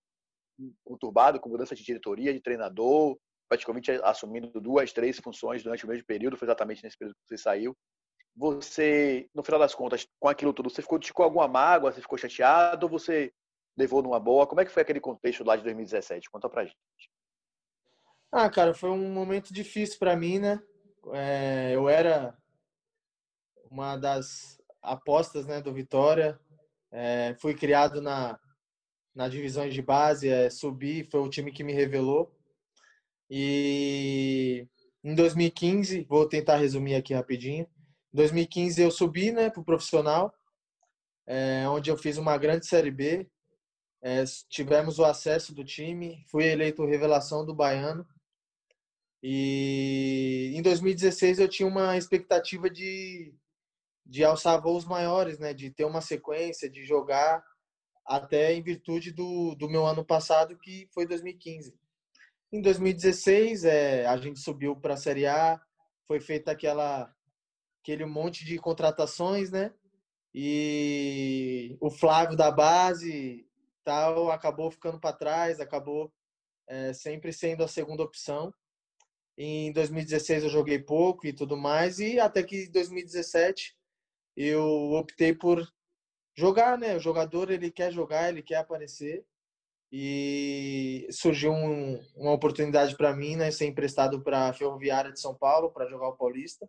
conturbado, 0.83 1.39
com 1.39 1.49
mudança 1.49 1.75
de 1.75 1.83
diretoria, 1.83 2.33
de 2.33 2.41
treinador, 2.41 3.17
praticamente 3.47 3.91
assumindo 4.03 4.59
duas, 4.59 4.91
três 4.91 5.19
funções 5.19 5.61
durante 5.63 5.85
o 5.85 5.87
mesmo 5.87 6.05
período, 6.05 6.37
foi 6.37 6.47
exatamente 6.47 6.83
nesse 6.83 6.97
período 6.97 7.15
que 7.15 7.27
você 7.27 7.37
saiu. 7.37 7.75
Você, 8.35 9.29
no 9.33 9.43
final 9.43 9.59
das 9.59 9.75
contas, 9.75 10.07
com 10.19 10.27
aquilo 10.27 10.53
tudo, 10.53 10.69
você 10.69 10.81
ficou, 10.81 10.99
ficou 11.01 11.23
alguma 11.23 11.47
mágoa, 11.47 11.91
você 11.91 12.01
ficou 12.01 12.17
chateado 12.17 12.87
ou 12.87 12.89
você 12.89 13.31
levou 13.77 14.01
numa 14.01 14.19
boa. 14.19 14.47
Como 14.47 14.59
é 14.59 14.65
que 14.65 14.71
foi 14.71 14.81
aquele 14.81 14.99
contexto 14.99 15.43
lá 15.43 15.55
de 15.55 15.63
2017? 15.63 16.29
Conta 16.31 16.49
pra 16.49 16.65
gente. 16.65 16.75
Ah, 18.31 18.49
cara, 18.49 18.73
foi 18.73 18.89
um 18.89 19.13
momento 19.13 19.53
difícil 19.53 19.99
para 19.99 20.15
mim, 20.15 20.39
né? 20.39 20.59
É, 21.13 21.75
eu 21.75 21.87
era 21.87 22.35
uma 23.69 23.95
das 23.97 24.59
apostas 24.83 25.45
né, 25.45 25.61
do 25.61 25.73
Vitória. 25.73 26.39
É, 26.91 27.35
fui 27.39 27.55
criado 27.55 28.01
na, 28.01 28.37
na 29.15 29.27
divisões 29.27 29.73
de 29.73 29.81
base, 29.81 30.29
é, 30.29 30.49
subi, 30.49 31.03
foi 31.03 31.21
o 31.21 31.29
time 31.29 31.51
que 31.51 31.63
me 31.63 31.73
revelou. 31.73 32.31
E 33.29 34.67
em 35.03 35.15
2015, 35.15 36.05
vou 36.07 36.27
tentar 36.27 36.57
resumir 36.57 36.95
aqui 36.95 37.13
rapidinho. 37.13 37.65
Em 38.13 38.17
2015 38.17 38.81
eu 38.81 38.91
subi 38.91 39.31
né, 39.31 39.49
para 39.49 39.61
o 39.61 39.65
profissional, 39.65 40.33
é, 41.25 41.67
onde 41.67 41.89
eu 41.89 41.97
fiz 41.97 42.17
uma 42.17 42.37
grande 42.37 42.67
Série 42.67 42.91
B, 42.91 43.27
é, 44.03 44.23
tivemos 44.49 44.99
o 44.99 45.05
acesso 45.05 45.55
do 45.55 45.63
time, 45.63 46.23
fui 46.29 46.45
eleito 46.45 46.85
revelação 46.85 47.45
do 47.45 47.55
Baiano. 47.55 48.05
E 49.21 50.51
em 50.53 50.61
2016 50.61 51.39
eu 51.39 51.47
tinha 51.47 51.67
uma 51.67 51.97
expectativa 51.97 52.69
de, 52.69 53.33
de 54.05 54.23
alçar 54.23 54.61
voos 54.61 54.85
maiores, 54.85 55.39
né? 55.39 55.53
de 55.53 55.69
ter 55.69 55.85
uma 55.85 56.01
sequência, 56.01 56.69
de 56.69 56.83
jogar 56.83 57.43
até 58.05 58.53
em 58.53 58.61
virtude 58.61 59.11
do, 59.11 59.55
do 59.55 59.69
meu 59.69 59.85
ano 59.85 60.03
passado, 60.05 60.57
que 60.57 60.87
foi 60.93 61.07
2015. 61.07 61.73
Em 62.51 62.61
2016, 62.61 63.65
é, 63.65 64.05
a 64.05 64.17
gente 64.17 64.39
subiu 64.39 64.75
para 64.75 64.93
a 64.93 64.97
Série 64.97 65.25
A, 65.25 65.59
foi 66.07 66.19
feita 66.19 66.51
aquela 66.51 67.11
aquele 67.81 68.05
monte 68.05 68.45
de 68.45 68.57
contratações, 68.57 69.51
né? 69.51 69.73
E 70.33 71.77
o 71.81 71.91
Flávio 71.91 72.37
da 72.37 72.49
base 72.49 73.45
tal 73.83 74.31
acabou 74.31 74.71
ficando 74.71 74.99
para 74.99 75.15
trás, 75.15 75.59
acabou 75.59 76.11
é, 76.67 76.93
sempre 76.93 77.33
sendo 77.33 77.63
a 77.63 77.67
segunda 77.67 78.03
opção. 78.03 78.53
Em 79.37 79.71
2016 79.73 80.43
eu 80.43 80.49
joguei 80.49 80.79
pouco 80.79 81.27
e 81.27 81.33
tudo 81.33 81.57
mais, 81.57 81.99
e 81.99 82.19
até 82.19 82.41
que 82.41 82.65
em 82.65 82.71
2017 82.71 83.75
eu 84.35 84.91
optei 84.93 85.33
por 85.33 85.67
jogar, 86.35 86.77
né? 86.77 86.95
O 86.95 86.99
jogador 86.99 87.51
ele 87.51 87.71
quer 87.71 87.91
jogar, 87.91 88.29
ele 88.29 88.41
quer 88.41 88.57
aparecer. 88.57 89.25
E 89.91 91.07
surgiu 91.11 91.51
um, 91.51 92.03
uma 92.15 92.31
oportunidade 92.31 92.97
para 92.97 93.15
mim, 93.15 93.35
né, 93.35 93.51
ser 93.51 93.67
emprestado 93.67 94.23
para 94.23 94.49
a 94.49 94.53
Ferroviária 94.53 95.11
de 95.11 95.19
São 95.19 95.35
Paulo 95.35 95.69
para 95.69 95.87
jogar 95.87 96.07
o 96.07 96.17
Paulista, 96.17 96.67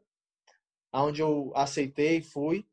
aonde 0.93 1.23
eu 1.23 1.51
aceitei, 1.55 2.21
fui. 2.21 2.67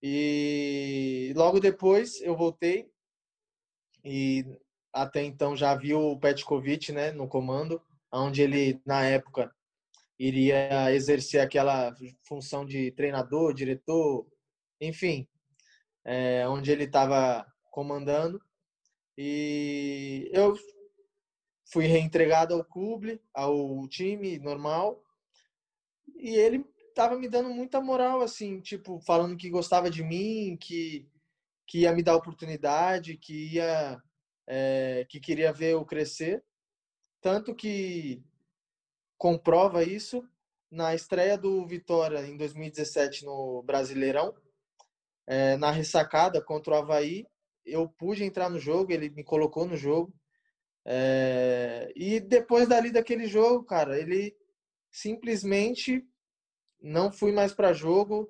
E 0.00 1.32
logo 1.34 1.58
depois 1.58 2.20
eu 2.20 2.36
voltei 2.36 2.92
e 4.04 4.44
até 4.92 5.22
então 5.22 5.56
já 5.56 5.74
viu 5.74 6.00
o 6.00 6.18
Petkovic, 6.18 6.92
né, 6.92 7.10
no 7.12 7.26
comando, 7.26 7.82
onde 8.12 8.42
ele 8.42 8.80
na 8.84 9.04
época 9.04 9.52
iria 10.26 10.92
exercer 10.94 11.40
aquela 11.40 11.92
função 12.22 12.64
de 12.64 12.92
treinador, 12.92 13.52
diretor, 13.52 14.24
enfim, 14.80 15.26
é, 16.04 16.48
onde 16.48 16.70
ele 16.70 16.84
estava 16.84 17.44
comandando. 17.72 18.40
E 19.18 20.30
eu 20.32 20.56
fui 21.72 21.86
reentregado 21.86 22.54
ao 22.54 22.64
clube, 22.64 23.20
ao 23.34 23.88
time 23.88 24.38
normal, 24.38 25.02
e 26.16 26.36
ele 26.36 26.64
estava 26.88 27.18
me 27.18 27.28
dando 27.28 27.50
muita 27.50 27.80
moral, 27.80 28.20
assim, 28.22 28.60
tipo, 28.60 29.00
falando 29.00 29.36
que 29.36 29.50
gostava 29.50 29.90
de 29.90 30.04
mim, 30.04 30.56
que, 30.56 31.08
que 31.66 31.80
ia 31.80 31.92
me 31.92 32.02
dar 32.02 32.14
oportunidade, 32.14 33.16
que 33.16 33.54
ia, 33.54 34.00
é, 34.46 35.04
que 35.08 35.18
queria 35.18 35.52
ver 35.52 35.72
eu 35.72 35.84
crescer. 35.84 36.44
Tanto 37.20 37.54
que 37.54 38.22
comprova 39.22 39.84
isso 39.84 40.28
na 40.68 40.96
estreia 40.96 41.38
do 41.38 41.64
Vitória 41.64 42.26
em 42.26 42.36
2017 42.36 43.24
no 43.24 43.62
Brasileirão, 43.62 44.34
é, 45.28 45.56
na 45.58 45.70
ressacada 45.70 46.42
contra 46.42 46.72
o 46.72 46.76
Havaí, 46.76 47.24
eu 47.64 47.88
pude 47.88 48.24
entrar 48.24 48.50
no 48.50 48.58
jogo, 48.58 48.90
ele 48.90 49.10
me 49.10 49.22
colocou 49.22 49.64
no 49.64 49.76
jogo. 49.76 50.12
É, 50.84 51.92
e 51.94 52.18
depois 52.18 52.66
dali 52.66 52.90
daquele 52.90 53.28
jogo, 53.28 53.64
cara, 53.64 53.96
ele 53.96 54.36
simplesmente 54.90 56.04
não 56.80 57.12
fui 57.12 57.30
mais 57.30 57.54
para 57.54 57.72
jogo, 57.72 58.28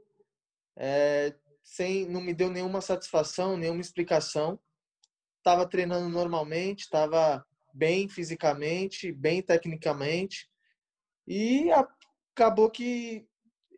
é, 0.77 1.35
sem, 1.65 2.07
não 2.07 2.21
me 2.21 2.35
deu 2.35 2.51
nenhuma 2.51 2.83
satisfação, 2.83 3.57
nenhuma 3.57 3.81
explicação. 3.81 4.61
Estava 5.39 5.67
treinando 5.67 6.11
normalmente, 6.11 6.81
estava 6.81 7.43
bem 7.73 8.11
fisicamente, 8.11 9.11
bem 9.11 9.41
tecnicamente, 9.41 10.52
e 11.27 11.71
acabou 11.71 12.71
que 12.71 13.27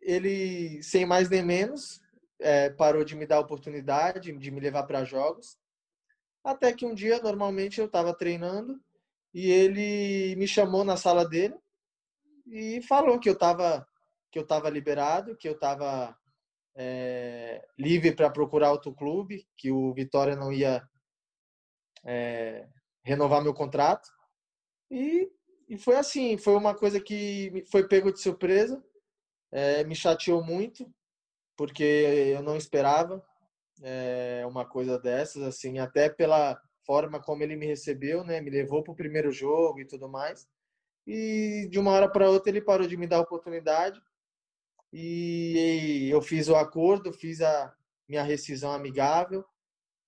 ele, 0.01 0.81
sem 0.83 1.05
mais 1.05 1.29
nem 1.29 1.43
menos, 1.43 2.01
é, 2.39 2.69
parou 2.69 3.03
de 3.03 3.15
me 3.15 3.25
dar 3.25 3.39
oportunidade, 3.39 4.31
de 4.31 4.51
me 4.51 4.59
levar 4.59 4.83
para 4.83 5.03
jogos. 5.03 5.57
Até 6.43 6.73
que 6.73 6.85
um 6.85 6.93
dia, 6.93 7.21
normalmente, 7.21 7.79
eu 7.79 7.87
estava 7.87 8.15
treinando 8.15 8.79
e 9.33 9.49
ele 9.49 10.35
me 10.35 10.47
chamou 10.47 10.83
na 10.83 10.95
sala 10.95 11.27
dele 11.27 11.55
e 12.45 12.81
falou 12.83 13.19
que 13.19 13.27
eu 13.27 13.33
estava 13.33 13.85
que 14.31 14.39
eu 14.39 14.43
estava 14.43 14.69
liberado, 14.69 15.37
que 15.37 15.47
eu 15.47 15.53
estava 15.53 16.13
é, 16.75 17.65
livre 17.79 18.13
para 18.13 18.29
procurar 18.29 18.73
outro 18.73 18.93
clube, 18.93 19.47
que 19.55 19.71
o 19.71 19.93
Vitória 19.93 20.35
não 20.35 20.51
ia 20.51 20.85
é, 22.03 22.67
renovar 23.01 23.41
meu 23.41 23.53
contrato. 23.53 24.09
E, 24.91 25.31
e 25.67 25.77
foi 25.77 25.95
assim, 25.95 26.37
foi 26.37 26.55
uma 26.55 26.75
coisa 26.75 26.99
que 26.99 27.63
foi 27.71 27.87
pego 27.87 28.11
de 28.11 28.19
surpresa, 28.21 28.83
é, 29.51 29.83
me 29.83 29.95
chateou 29.95 30.43
muito, 30.43 30.89
porque 31.55 31.83
eu 31.83 32.43
não 32.43 32.55
esperava 32.55 33.23
é, 33.81 34.43
uma 34.47 34.65
coisa 34.65 34.99
dessas, 34.99 35.43
assim, 35.43 35.79
até 35.79 36.09
pela 36.09 36.59
forma 36.85 37.19
como 37.19 37.43
ele 37.43 37.55
me 37.55 37.65
recebeu, 37.65 38.23
né? 38.23 38.39
Me 38.39 38.49
levou 38.49 38.83
para 38.83 38.93
o 38.93 38.95
primeiro 38.95 39.31
jogo 39.31 39.79
e 39.79 39.85
tudo 39.85 40.07
mais. 40.07 40.47
E 41.07 41.67
de 41.71 41.79
uma 41.79 41.91
hora 41.91 42.09
para 42.09 42.29
outra 42.29 42.49
ele 42.49 42.61
parou 42.61 42.87
de 42.87 42.97
me 42.97 43.07
dar 43.07 43.19
oportunidade. 43.19 43.99
E 44.93 46.07
eu 46.11 46.21
fiz 46.21 46.47
o 46.47 46.55
acordo, 46.55 47.11
fiz 47.11 47.41
a 47.41 47.73
minha 48.07 48.23
rescisão 48.23 48.71
amigável. 48.71 49.43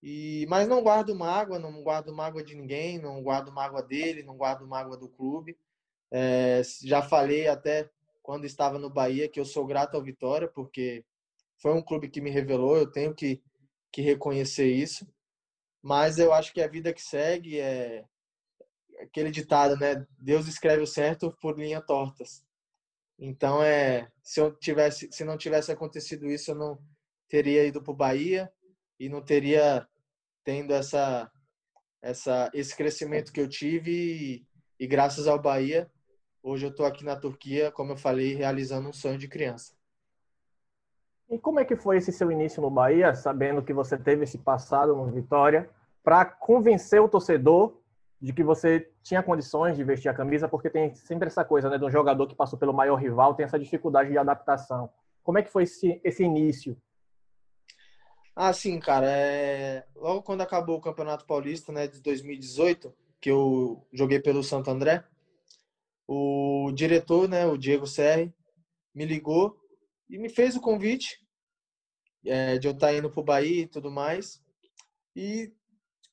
E 0.01 0.45
mas 0.47 0.67
não 0.67 0.81
guardo 0.81 1.15
mágoa, 1.15 1.59
não 1.59 1.81
guardo 1.81 2.13
mágoa 2.13 2.43
de 2.43 2.55
ninguém, 2.55 2.99
não 2.99 3.21
guardo 3.23 3.51
mágoa 3.51 3.81
dele, 3.81 4.23
não 4.23 4.37
guardo 4.37 4.67
mágoa 4.67 4.97
do 4.97 5.09
clube. 5.09 5.57
É, 6.11 6.61
já 6.83 7.01
falei 7.01 7.47
até 7.47 7.89
quando 8.21 8.45
estava 8.45 8.77
no 8.77 8.89
Bahia 8.89 9.27
que 9.27 9.39
eu 9.39 9.45
sou 9.45 9.65
grato 9.65 9.95
ao 9.95 10.03
Vitória 10.03 10.47
porque 10.47 11.05
foi 11.57 11.73
um 11.73 11.81
clube 11.81 12.09
que 12.09 12.21
me 12.21 12.29
revelou, 12.29 12.77
eu 12.77 12.91
tenho 12.91 13.13
que, 13.13 13.41
que 13.91 14.01
reconhecer 14.01 14.71
isso. 14.71 15.07
Mas 15.81 16.19
eu 16.19 16.33
acho 16.33 16.53
que 16.53 16.61
a 16.61 16.67
vida 16.67 16.93
que 16.93 17.01
segue 17.01 17.59
é 17.59 18.05
aquele 18.99 19.31
ditado, 19.31 19.77
né? 19.77 20.05
Deus 20.19 20.47
escreve 20.47 20.83
o 20.83 20.87
certo 20.87 21.35
por 21.41 21.57
linhas 21.57 21.85
tortas. 21.85 22.43
Então 23.19 23.63
é, 23.63 24.11
se 24.21 24.39
eu 24.39 24.55
tivesse, 24.55 25.09
se 25.11 25.23
não 25.23 25.37
tivesse 25.37 25.71
acontecido 25.71 26.29
isso, 26.29 26.51
eu 26.51 26.55
não 26.55 26.79
teria 27.27 27.65
ido 27.65 27.81
para 27.81 27.91
o 27.91 27.95
Bahia 27.95 28.51
e 28.99 29.09
não 29.09 29.21
teria 29.21 29.87
tendo 30.43 30.73
essa 30.73 31.31
essa 32.01 32.49
esse 32.53 32.75
crescimento 32.75 33.31
que 33.31 33.41
eu 33.41 33.47
tive 33.47 33.91
e, 33.91 34.47
e 34.79 34.87
graças 34.87 35.27
ao 35.27 35.39
Bahia 35.39 35.89
hoje 36.47 36.65
eu 36.65 36.69
estou 36.69 36.85
aqui 36.85 37.03
na 37.03 37.15
Turquia, 37.15 37.71
como 37.71 37.91
eu 37.91 37.97
falei, 37.97 38.33
realizando 38.33 38.87
um 38.87 38.93
sonho 38.93 39.17
de 39.17 39.27
criança. 39.27 39.73
E 41.29 41.37
como 41.37 41.59
é 41.59 41.65
que 41.65 41.75
foi 41.75 41.97
esse 41.97 42.11
seu 42.11 42.31
início 42.31 42.61
no 42.61 42.69
Bahia, 42.69 43.13
sabendo 43.13 43.61
que 43.61 43.73
você 43.73 43.97
teve 43.97 44.23
esse 44.23 44.37
passado 44.37 44.95
no 44.95 45.11
Vitória, 45.11 45.69
para 46.01 46.23
convencer 46.23 47.01
o 47.01 47.09
torcedor 47.09 47.77
de 48.19 48.31
que 48.31 48.43
você 48.43 48.89
tinha 49.03 49.21
condições 49.21 49.75
de 49.75 49.83
vestir 49.83 50.07
a 50.07 50.13
camisa, 50.13 50.47
porque 50.47 50.69
tem 50.69 50.95
sempre 50.95 51.27
essa 51.27 51.43
coisa, 51.43 51.69
né, 51.69 51.77
de 51.77 51.83
um 51.83 51.91
jogador 51.91 52.25
que 52.27 52.35
passou 52.35 52.57
pelo 52.57 52.73
maior 52.73 52.95
rival, 52.95 53.35
tem 53.35 53.43
essa 53.43 53.59
dificuldade 53.59 54.09
de 54.09 54.17
adaptação. 54.17 54.89
Como 55.21 55.37
é 55.37 55.43
que 55.43 55.51
foi 55.51 55.63
esse, 55.63 55.99
esse 56.01 56.23
início? 56.23 56.77
Ah, 58.39 58.53
sim, 58.53 58.79
cara. 58.79 59.07
É... 59.09 59.83
Logo 59.95 60.21
quando 60.21 60.41
acabou 60.41 60.77
o 60.77 60.81
Campeonato 60.81 61.25
Paulista, 61.25 61.71
né, 61.71 61.87
de 61.87 61.99
2018, 62.01 62.93
que 63.19 63.31
eu 63.31 63.83
joguei 63.91 64.19
pelo 64.19 64.43
Santo 64.43 64.69
André, 64.69 65.03
o 66.07 66.71
diretor, 66.71 67.27
né, 67.27 67.47
o 67.47 67.57
Diego 67.57 67.87
Serri, 67.87 68.31
me 68.93 69.05
ligou 69.05 69.59
e 70.07 70.19
me 70.19 70.29
fez 70.29 70.55
o 70.55 70.61
convite 70.61 71.19
é, 72.23 72.59
de 72.59 72.67
eu 72.67 72.73
estar 72.73 72.93
indo 72.93 73.09
para 73.09 73.19
o 73.21 73.23
Bahia 73.23 73.63
e 73.63 73.67
tudo 73.67 73.89
mais. 73.89 74.39
E 75.15 75.51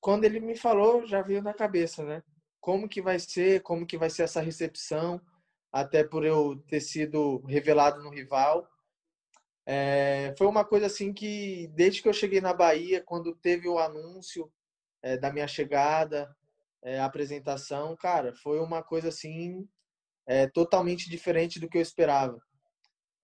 quando 0.01 0.25
ele 0.25 0.41
me 0.41 0.57
falou, 0.57 1.07
já 1.07 1.21
veio 1.21 1.43
na 1.43 1.53
cabeça, 1.53 2.03
né? 2.05 2.23
Como 2.59 2.89
que 2.89 3.03
vai 3.03 3.19
ser, 3.19 3.61
como 3.61 3.87
que 3.87 3.99
vai 3.99 4.09
ser 4.09 4.23
essa 4.23 4.41
recepção, 4.41 5.21
até 5.71 6.03
por 6.03 6.25
eu 6.25 6.57
ter 6.69 6.81
sido 6.81 7.41
revelado 7.45 8.03
no 8.03 8.09
rival. 8.09 8.67
É, 9.67 10.35
foi 10.37 10.47
uma 10.47 10.65
coisa 10.65 10.87
assim 10.87 11.13
que, 11.13 11.69
desde 11.75 12.03
que 12.03 12.09
eu 12.09 12.13
cheguei 12.13 12.41
na 12.41 12.53
Bahia, 12.53 13.03
quando 13.03 13.35
teve 13.35 13.69
o 13.69 13.79
anúncio 13.79 14.51
é, 15.03 15.17
da 15.17 15.33
minha 15.33 15.49
chegada, 15.49 16.35
é, 16.83 16.99
a 16.99 17.07
apresentação, 17.07 17.97
cara, 17.97 18.35
foi 18.35 18.61
uma 18.61 18.83
coisa 18.83 19.09
assim 19.09 19.67
é, 20.27 20.47
totalmente 20.47 21.09
diferente 21.09 21.59
do 21.59 21.69
que 21.69 21.79
eu 21.79 21.83
esperava 21.83 22.39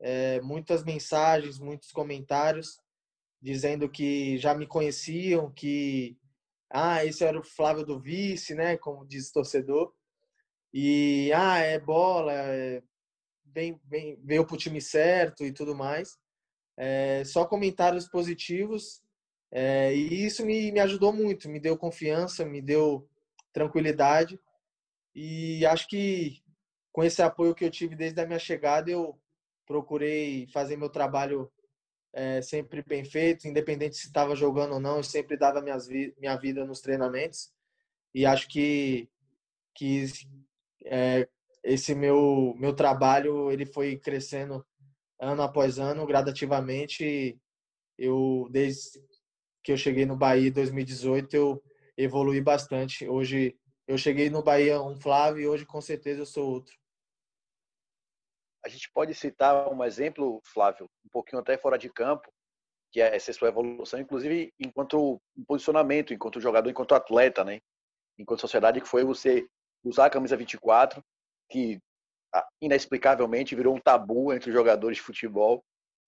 é, 0.01 0.41
muitas 0.41 0.83
mensagens, 0.83 1.59
muitos 1.59 1.93
comentários 1.93 2.81
dizendo 3.41 3.89
que 3.89 4.39
já 4.39 4.55
me 4.55 4.67
conheciam, 4.67 5.51
que 5.53 6.17
ah, 6.71 7.05
esse 7.05 7.25
era 7.25 7.39
o 7.39 7.45
Flávio 7.45 7.85
do 7.85 7.99
Vice, 7.99 8.55
né, 8.55 8.77
como 8.77 9.07
diz 9.07 9.31
o 9.31 9.33
torcedor. 9.33 9.93
E 10.73 11.33
ah, 11.33 11.59
é 11.59 11.79
bola, 11.79 12.33
é, 12.33 12.83
vem, 13.47 13.81
vem, 13.87 14.19
veio 14.23 14.47
pro 14.47 14.57
time 14.57 14.81
certo 14.81 15.45
e 15.45 15.53
tudo 15.53 15.75
mais. 15.75 16.19
É, 16.83 17.23
só 17.27 17.45
comentários 17.45 18.09
positivos. 18.09 19.03
É, 19.53 19.95
e 19.95 20.25
isso 20.25 20.47
me, 20.47 20.73
me 20.73 20.81
ajudou 20.81 21.13
muito, 21.13 21.47
me 21.47 21.61
deu 21.61 21.77
confiança, 21.77 22.43
me 22.43 22.63
deu 22.63 23.07
tranquilidade. 23.53 24.41
E 25.15 25.67
acho 25.67 25.87
que 25.89 26.43
com 26.91 27.05
esse 27.05 27.21
apoio 27.21 27.55
que 27.55 27.67
eu 27.67 27.71
tive 27.71 27.95
desde 27.95 28.19
a 28.19 28.27
minha 28.27 28.39
chegada, 28.39 28.91
eu 28.91 29.21
procurei 29.67 30.47
fazer 30.47 30.79
meu 30.79 30.89
trabalho 30.89 31.53
é, 32.15 32.41
sempre 32.41 32.83
bem 32.83 33.05
feito, 33.05 33.47
independente 33.47 33.99
se 33.99 34.07
estava 34.07 34.35
jogando 34.35 34.75
ou 34.75 34.81
não, 34.81 34.97
eu 34.97 35.05
sempre 35.05 35.37
dava 35.37 35.61
minhas 35.61 35.87
vi 35.87 36.15
minha 36.19 36.37
vida 36.37 36.65
nos 36.65 36.81
treinamentos. 36.81 37.53
E 38.15 38.25
acho 38.25 38.49
que, 38.49 39.07
que 39.75 40.07
é, 40.87 41.29
esse 41.63 41.95
meu, 41.95 42.55
meu 42.59 42.75
trabalho 42.75 43.51
ele 43.53 43.67
foi 43.67 43.99
crescendo 43.99 44.65
ano 45.21 45.43
após 45.43 45.79
ano, 45.79 46.07
gradativamente. 46.07 47.39
Eu, 47.99 48.49
desde 48.51 48.99
que 49.63 49.71
eu 49.71 49.77
cheguei 49.77 50.07
no 50.07 50.17
Bahia 50.17 50.49
em 50.49 50.53
2018, 50.53 51.35
eu 51.37 51.63
evolui 51.97 52.41
bastante. 52.41 53.07
Hoje 53.07 53.57
eu 53.87 53.99
cheguei 53.99 54.31
no 54.31 54.43
Bahia 54.43 54.81
um 54.81 54.97
Flávio 54.97 55.43
e 55.43 55.47
hoje 55.47 55.67
com 55.67 55.81
certeza 55.81 56.23
eu 56.23 56.27
sou 56.27 56.49
outro. 56.49 56.75
a 58.65 58.69
gente 58.69 58.91
pode 58.93 59.15
citar 59.15 59.73
um 59.73 59.85
exemplo, 59.85 60.41
Flávio, 60.45 60.89
um 61.05 61.09
pouquinho 61.11 61.41
até 61.41 61.57
fora 61.59 61.79
de 61.79 61.91
campo, 61.91 62.31
que 62.93 63.01
é 63.01 63.15
essa 63.15 63.33
sua 63.33 63.49
evolução, 63.49 64.01
inclusive 64.01 64.53
enquanto 64.59 65.21
posicionamento, 65.47 66.13
enquanto 66.13 66.41
jogador, 66.41 66.69
enquanto 66.71 66.95
atleta, 66.95 67.45
né? 67.45 67.61
Enquanto 68.19 68.41
sociedade, 68.41 68.81
que 68.81 68.89
foi 68.89 69.05
você 69.05 69.47
usar 69.85 70.07
a 70.07 70.11
camisa 70.11 70.37
24, 70.37 71.03
que 71.51 71.81
inexplicavelmente 72.61 73.55
virou 73.55 73.75
um 73.75 73.81
tabu 73.81 74.33
entre 74.33 74.51
os 74.51 74.55
jogadores 74.57 74.99
de 74.99 75.03
futebol 75.03 75.65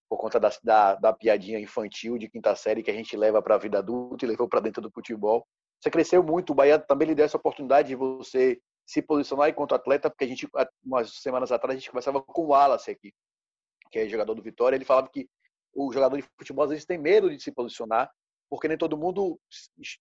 por 0.09 0.19
conta 0.19 0.39
da, 0.39 0.51
da, 0.63 0.95
da 0.95 1.13
piadinha 1.13 1.59
infantil 1.59 2.19
de 2.19 2.29
quinta 2.29 2.55
série 2.55 2.83
que 2.83 2.91
a 2.91 2.95
gente 2.95 3.17
leva 3.17 3.41
para 3.41 3.55
a 3.55 3.59
vida 3.59 3.79
adulta 3.79 4.25
e 4.25 4.29
levou 4.29 4.47
para 4.47 4.61
dentro 4.61 4.83
do 4.83 4.91
futebol. 4.91 5.47
Você 5.81 5.91
cresceu 5.91 6.23
muito, 6.23 6.51
o 6.51 6.55
Bahia 6.55 6.79
também 6.79 7.09
lhe 7.09 7.15
deu 7.15 7.25
essa 7.25 7.39
oportunidade 7.39 7.89
de 7.89 7.95
você 7.95 8.61
se 8.87 9.01
posicionar 9.01 9.49
enquanto 9.49 9.75
atleta, 9.75 10.11
porque 10.11 10.25
a 10.25 10.29
gente, 10.29 10.47
umas 10.85 11.15
semanas 11.15 11.51
atrás, 11.51 11.75
a 11.75 11.79
gente 11.79 11.91
conversava 11.91 12.21
com 12.21 12.43
o 12.43 12.49
Wallace 12.49 12.91
aqui, 12.91 13.13
que 13.91 14.01
é 14.01 14.09
jogador 14.09 14.35
do 14.35 14.43
Vitória, 14.43 14.77
ele 14.77 14.85
falava 14.85 15.09
que 15.09 15.29
o 15.75 15.91
jogador 15.91 16.17
de 16.17 16.29
futebol 16.39 16.65
às 16.65 16.71
vezes 16.71 16.85
tem 16.85 16.99
medo 16.99 17.35
de 17.35 17.43
se 17.43 17.51
posicionar, 17.51 18.11
porque 18.51 18.69
nem 18.69 18.77
todo 18.77 18.99
mundo 18.99 19.41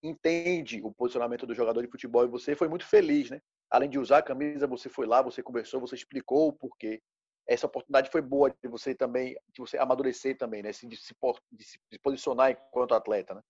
entende 0.03 0.81
o 0.83 0.91
posicionamento 0.91 1.47
do 1.47 1.55
jogador 1.55 1.81
de 1.81 1.89
futebol, 1.89 2.25
e 2.25 2.27
você 2.27 2.53
foi 2.53 2.67
muito 2.67 2.85
feliz, 2.85 3.29
né? 3.29 3.39
Além 3.71 3.89
de 3.89 3.97
usar 3.97 4.17
a 4.17 4.23
camisa, 4.23 4.67
você 4.67 4.89
foi 4.89 5.07
lá, 5.07 5.21
você 5.21 5.41
conversou, 5.41 5.79
você 5.79 5.95
explicou 5.95 6.49
o 6.49 6.53
porquê 6.53 7.01
essa 7.47 7.65
oportunidade 7.65 8.09
foi 8.11 8.21
boa 8.21 8.49
de 8.49 8.69
você 8.69 8.93
também, 8.93 9.35
de 9.53 9.59
você 9.59 9.77
amadurecer 9.77 10.37
também, 10.37 10.61
né? 10.61 10.71
De 10.71 10.95
se, 10.95 11.15
de 11.51 11.63
se 11.63 11.79
posicionar 12.03 12.51
enquanto 12.51 12.93
atleta, 12.93 13.33
né? 13.33 13.41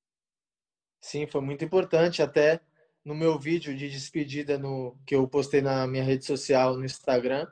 Sim, 1.01 1.27
foi 1.27 1.41
muito 1.41 1.65
importante. 1.65 2.21
Até 2.21 2.61
no 3.03 3.15
meu 3.15 3.37
vídeo 3.37 3.75
de 3.75 3.89
despedida 3.89 4.57
no 4.57 4.97
que 5.05 5.15
eu 5.15 5.27
postei 5.27 5.61
na 5.61 5.85
minha 5.87 6.03
rede 6.03 6.25
social, 6.25 6.77
no 6.77 6.85
Instagram, 6.85 7.47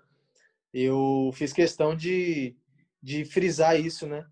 eu 0.73 1.31
fiz 1.33 1.51
questão 1.51 1.95
de, 1.95 2.55
de 3.01 3.25
frisar 3.25 3.79
isso, 3.79 4.07
né? 4.07 4.27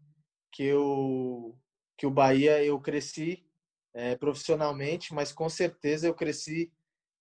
Que 0.51 0.63
eu 0.63 1.57
que 1.97 2.05
o 2.05 2.11
Bahia 2.11 2.63
eu 2.63 2.79
cresci 2.79 3.43
é, 3.91 4.15
profissionalmente, 4.15 5.15
mas 5.15 5.31
com 5.31 5.49
certeza 5.49 6.05
eu 6.05 6.13
cresci 6.13 6.71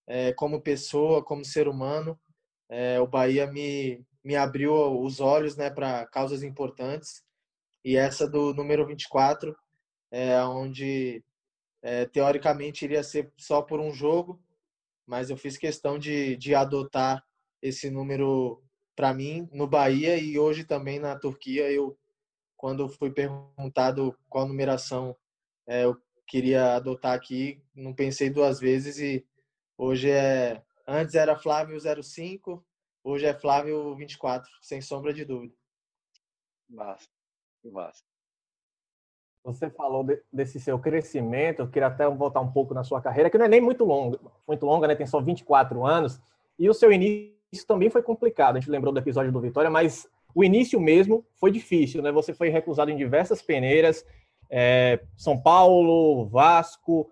é, 0.07 0.33
como 0.33 0.61
pessoa, 0.61 1.23
como 1.23 1.45
ser 1.45 1.67
humano. 1.67 2.19
É, 2.69 2.99
o 2.99 3.07
Bahia 3.07 3.45
me 3.45 4.05
me 4.27 4.35
abriu 4.35 4.73
os 5.01 5.21
olhos 5.21 5.55
né, 5.55 5.69
para 5.69 6.05
causas 6.07 6.43
importantes. 6.43 7.23
E 7.81 7.95
essa 7.95 8.29
do 8.29 8.53
número 8.53 8.85
24, 8.85 9.55
é, 10.11 10.37
onde 10.43 11.23
é, 11.81 12.05
teoricamente 12.05 12.83
iria 12.83 13.01
ser 13.03 13.31
só 13.37 13.61
por 13.61 13.79
um 13.79 13.93
jogo, 13.93 14.37
mas 15.05 15.29
eu 15.29 15.37
fiz 15.37 15.57
questão 15.57 15.97
de, 15.97 16.35
de 16.35 16.53
adotar 16.53 17.23
esse 17.61 17.89
número 17.89 18.61
para 18.97 19.13
mim 19.13 19.47
no 19.53 19.65
Bahia 19.65 20.17
e 20.17 20.37
hoje 20.37 20.65
também 20.65 20.99
na 20.99 21.17
Turquia. 21.17 21.71
Eu, 21.71 21.97
quando 22.57 22.89
fui 22.89 23.09
perguntado 23.09 24.13
qual 24.27 24.45
numeração 24.45 25.15
é, 25.65 25.85
eu 25.85 25.95
queria 26.27 26.75
adotar 26.75 27.13
aqui, 27.13 27.63
não 27.73 27.93
pensei 27.93 28.29
duas 28.29 28.59
vezes 28.59 28.99
e 28.99 29.25
hoje 29.77 30.09
é. 30.11 30.61
Antes 30.89 31.15
era 31.15 31.35
Flávio 31.35 31.77
05, 32.03 32.65
Hoje 33.09 33.25
é 33.25 33.33
Flávio 33.33 33.95
24, 33.95 34.51
sem 34.61 34.81
sombra 34.81 35.13
de 35.13 35.23
dúvida. 35.23 35.53
Massa, 36.69 37.07
massa. 37.63 38.03
Você 39.45 39.69
falou 39.69 40.03
de, 40.03 40.21
desse 40.29 40.59
seu 40.59 40.77
crescimento, 40.77 41.61
eu 41.61 41.69
queria 41.69 41.87
até 41.87 42.05
voltar 42.09 42.41
um 42.41 42.51
pouco 42.51 42.73
na 42.73 42.83
sua 42.83 43.01
carreira, 43.01 43.29
que 43.29 43.37
não 43.37 43.45
é 43.45 43.47
nem 43.47 43.61
muito 43.61 43.85
longa, 43.85 44.19
muito 44.45 44.65
longa, 44.65 44.89
né? 44.89 44.95
Tem 44.95 45.07
só 45.07 45.21
24 45.21 45.85
anos. 45.85 46.19
E 46.59 46.69
o 46.69 46.73
seu 46.73 46.91
início 46.91 47.65
também 47.65 47.89
foi 47.89 48.03
complicado. 48.03 48.57
A 48.57 48.59
gente 48.59 48.69
lembrou 48.69 48.93
do 48.93 48.99
episódio 48.99 49.31
do 49.31 49.39
Vitória, 49.39 49.69
mas 49.69 50.05
o 50.35 50.43
início 50.43 50.77
mesmo 50.77 51.25
foi 51.35 51.49
difícil, 51.49 52.01
né? 52.01 52.11
Você 52.11 52.33
foi 52.33 52.49
recusado 52.49 52.91
em 52.91 52.97
diversas 52.97 53.41
peneiras, 53.41 54.05
é, 54.49 54.99
São 55.15 55.41
Paulo, 55.41 56.27
Vasco, 56.27 57.09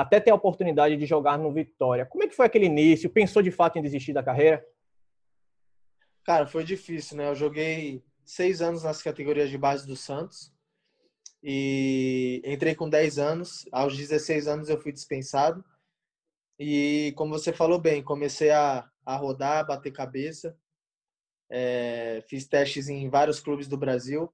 até 0.00 0.20
ter 0.20 0.30
a 0.30 0.34
oportunidade 0.34 0.96
de 0.96 1.06
jogar 1.06 1.38
no 1.38 1.52
Vitória. 1.52 2.06
Como 2.06 2.24
é 2.24 2.28
que 2.28 2.36
foi 2.36 2.46
aquele 2.46 2.66
início? 2.66 3.10
Pensou 3.10 3.42
de 3.42 3.50
fato 3.50 3.78
em 3.78 3.82
desistir 3.82 4.12
da 4.12 4.22
carreira? 4.22 4.64
Cara, 6.24 6.46
foi 6.46 6.64
difícil, 6.64 7.16
né? 7.16 7.28
Eu 7.28 7.34
joguei 7.34 8.02
seis 8.24 8.62
anos 8.62 8.84
nas 8.84 9.02
categorias 9.02 9.50
de 9.50 9.58
base 9.58 9.86
do 9.86 9.96
Santos 9.96 10.52
e 11.42 12.42
entrei 12.44 12.74
com 12.74 12.88
10 12.88 13.18
anos. 13.18 13.66
Aos 13.72 13.96
16 13.96 14.46
anos 14.46 14.68
eu 14.68 14.80
fui 14.80 14.92
dispensado. 14.92 15.64
E 16.58 17.12
como 17.16 17.36
você 17.36 17.52
falou 17.52 17.78
bem, 17.78 18.02
comecei 18.02 18.50
a, 18.50 18.88
a 19.04 19.16
rodar, 19.16 19.66
bater 19.66 19.90
cabeça. 19.90 20.56
É, 21.50 22.22
fiz 22.28 22.46
testes 22.46 22.88
em 22.88 23.08
vários 23.08 23.40
clubes 23.40 23.66
do 23.66 23.76
Brasil. 23.76 24.32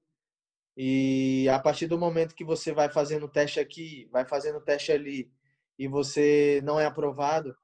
E 0.75 1.49
a 1.49 1.57
partir 1.57 1.87
do 1.87 1.97
momento 1.97 2.35
que 2.35 2.45
você 2.45 2.71
vai 2.71 2.89
fazendo 2.89 3.27
teste 3.27 3.59
aqui, 3.59 4.07
vai 4.11 4.25
fazendo 4.25 4.61
teste 4.61 4.91
ali, 4.91 5.31
e 5.77 5.87
você 5.87 6.61
não 6.63 6.79
é 6.79 6.85
aprovado, 6.85 7.55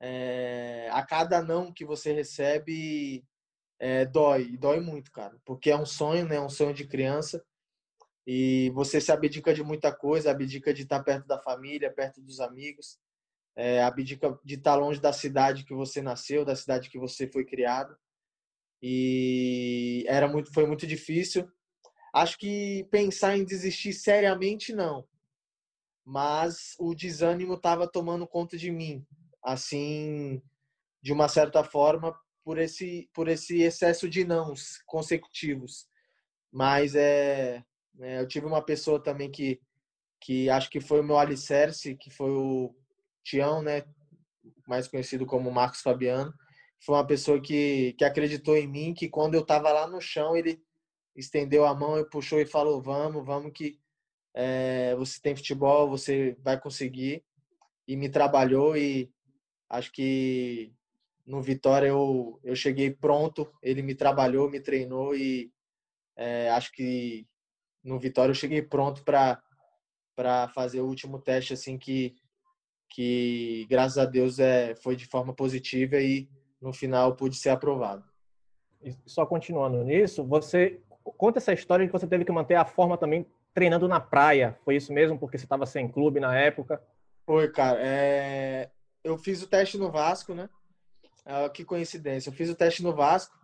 é, 0.00 0.88
a 0.92 1.02
cada 1.04 1.42
não 1.42 1.72
que 1.72 1.84
você 1.84 2.12
recebe, 2.12 3.24
é, 3.78 4.04
dói, 4.04 4.56
dói 4.56 4.80
muito, 4.80 5.10
cara, 5.12 5.36
porque 5.44 5.70
é 5.70 5.76
um 5.76 5.86
sonho, 5.86 6.26
né? 6.26 6.36
É 6.36 6.40
um 6.40 6.48
sonho 6.48 6.74
de 6.74 6.86
criança 6.86 7.44
e 8.26 8.70
você 8.70 9.00
se 9.00 9.10
abdica 9.10 9.52
de 9.52 9.62
muita 9.62 9.92
coisa, 9.92 10.30
abdica 10.30 10.72
de 10.72 10.82
estar 10.82 11.02
perto 11.02 11.26
da 11.26 11.38
família, 11.38 11.92
perto 11.92 12.20
dos 12.20 12.40
amigos, 12.40 12.98
é, 13.56 13.82
abdica 13.82 14.38
de 14.44 14.54
estar 14.54 14.76
longe 14.76 15.00
da 15.00 15.12
cidade 15.12 15.64
que 15.64 15.74
você 15.74 16.00
nasceu, 16.00 16.44
da 16.44 16.56
cidade 16.56 16.88
que 16.88 16.98
você 16.98 17.26
foi 17.26 17.44
criado 17.44 17.96
e 18.82 20.04
era 20.08 20.26
muito, 20.26 20.52
foi 20.52 20.66
muito 20.66 20.86
difícil. 20.86 21.50
Acho 22.14 22.38
que 22.38 22.86
pensar 22.90 23.36
em 23.36 23.44
desistir 23.44 23.92
seriamente 23.92 24.72
não, 24.72 25.06
mas 26.04 26.74
o 26.78 26.94
desânimo 26.94 27.54
estava 27.54 27.86
tomando 27.86 28.26
conta 28.26 28.56
de 28.56 28.70
mim, 28.70 29.06
assim, 29.44 30.42
de 31.02 31.12
uma 31.12 31.28
certa 31.28 31.62
forma, 31.64 32.14
por 32.44 32.58
esse 32.58 33.08
por 33.14 33.28
esse 33.28 33.62
excesso 33.62 34.08
de 34.08 34.24
nãos 34.24 34.82
consecutivos. 34.86 35.86
Mas 36.52 36.94
é, 36.94 37.64
é, 38.00 38.20
eu 38.20 38.28
tive 38.28 38.46
uma 38.46 38.62
pessoa 38.64 39.02
também 39.02 39.30
que 39.30 39.60
que 40.22 40.50
acho 40.50 40.68
que 40.70 40.80
foi 40.80 41.00
o 41.00 41.04
meu 41.04 41.18
alicerce, 41.18 41.96
que 41.96 42.10
foi 42.10 42.30
o 42.30 42.74
Tião, 43.24 43.62
né, 43.62 43.84
mais 44.68 44.86
conhecido 44.86 45.24
como 45.24 45.50
Marcos 45.50 45.80
Fabiano. 45.80 46.34
Foi 46.84 46.94
uma 46.94 47.06
pessoa 47.06 47.40
que 47.40 47.94
que 47.98 48.04
acreditou 48.04 48.56
em 48.56 48.66
mim, 48.68 48.94
que 48.94 49.08
quando 49.08 49.34
eu 49.34 49.42
estava 49.42 49.72
lá 49.72 49.86
no 49.86 50.00
chão, 50.00 50.36
ele 50.36 50.62
estendeu 51.16 51.64
a 51.66 51.74
mão 51.74 51.98
e 51.98 52.08
puxou 52.08 52.40
e 52.40 52.46
falou: 52.46 52.82
"Vamos, 52.82 53.24
vamos 53.24 53.52
que 53.54 53.79
é, 54.34 54.94
você 54.96 55.20
tem 55.20 55.36
futebol, 55.36 55.88
você 55.88 56.36
vai 56.42 56.60
conseguir". 56.60 57.24
E 57.86 57.96
me 57.96 58.08
trabalhou 58.08 58.76
e 58.76 59.10
acho 59.68 59.92
que 59.92 60.72
no 61.26 61.40
Vitória 61.40 61.88
eu, 61.88 62.40
eu 62.42 62.56
cheguei 62.56 62.90
pronto, 62.90 63.50
ele 63.62 63.82
me 63.82 63.94
trabalhou, 63.94 64.50
me 64.50 64.60
treinou 64.60 65.14
e 65.14 65.52
é, 66.16 66.50
acho 66.50 66.72
que 66.72 67.26
no 67.82 67.98
Vitória 67.98 68.30
eu 68.30 68.34
cheguei 68.34 68.62
pronto 68.62 69.02
para 69.04 69.42
para 70.16 70.48
fazer 70.48 70.80
o 70.80 70.86
último 70.86 71.18
teste 71.18 71.54
assim 71.54 71.78
que 71.78 72.14
que 72.90 73.66
graças 73.70 73.96
a 73.96 74.04
Deus 74.04 74.38
é 74.38 74.74
foi 74.74 74.96
de 74.96 75.06
forma 75.06 75.32
positiva 75.32 75.96
e 75.96 76.28
no 76.60 76.72
final 76.72 77.14
pude 77.14 77.36
ser 77.36 77.50
aprovado. 77.50 78.04
E 78.82 78.94
só 79.06 79.24
continuando 79.24 79.82
nisso, 79.84 80.24
você 80.24 80.80
conta 81.16 81.38
essa 81.38 81.52
história 81.52 81.84
de 81.84 81.92
que 81.92 81.98
você 81.98 82.06
teve 82.06 82.24
que 82.24 82.32
manter 82.32 82.56
a 82.56 82.64
forma 82.64 82.98
também 82.98 83.24
treinando 83.54 83.88
na 83.88 84.00
praia. 84.00 84.58
Foi 84.64 84.76
isso 84.76 84.92
mesmo 84.92 85.18
porque 85.18 85.38
você 85.38 85.44
estava 85.44 85.66
sem 85.66 85.90
clube 85.90 86.20
na 86.20 86.36
época? 86.36 86.82
Foi, 87.24 87.50
cara. 87.50 87.78
É... 87.80 88.70
Eu 89.02 89.16
fiz 89.16 89.42
o 89.42 89.48
teste 89.48 89.78
no 89.78 89.90
Vasco, 89.90 90.34
né? 90.34 90.48
Ah, 91.24 91.48
que 91.48 91.64
coincidência. 91.64 92.28
Eu 92.28 92.34
fiz 92.34 92.50
o 92.50 92.54
teste 92.54 92.82
no 92.82 92.94
Vasco. 92.94 93.38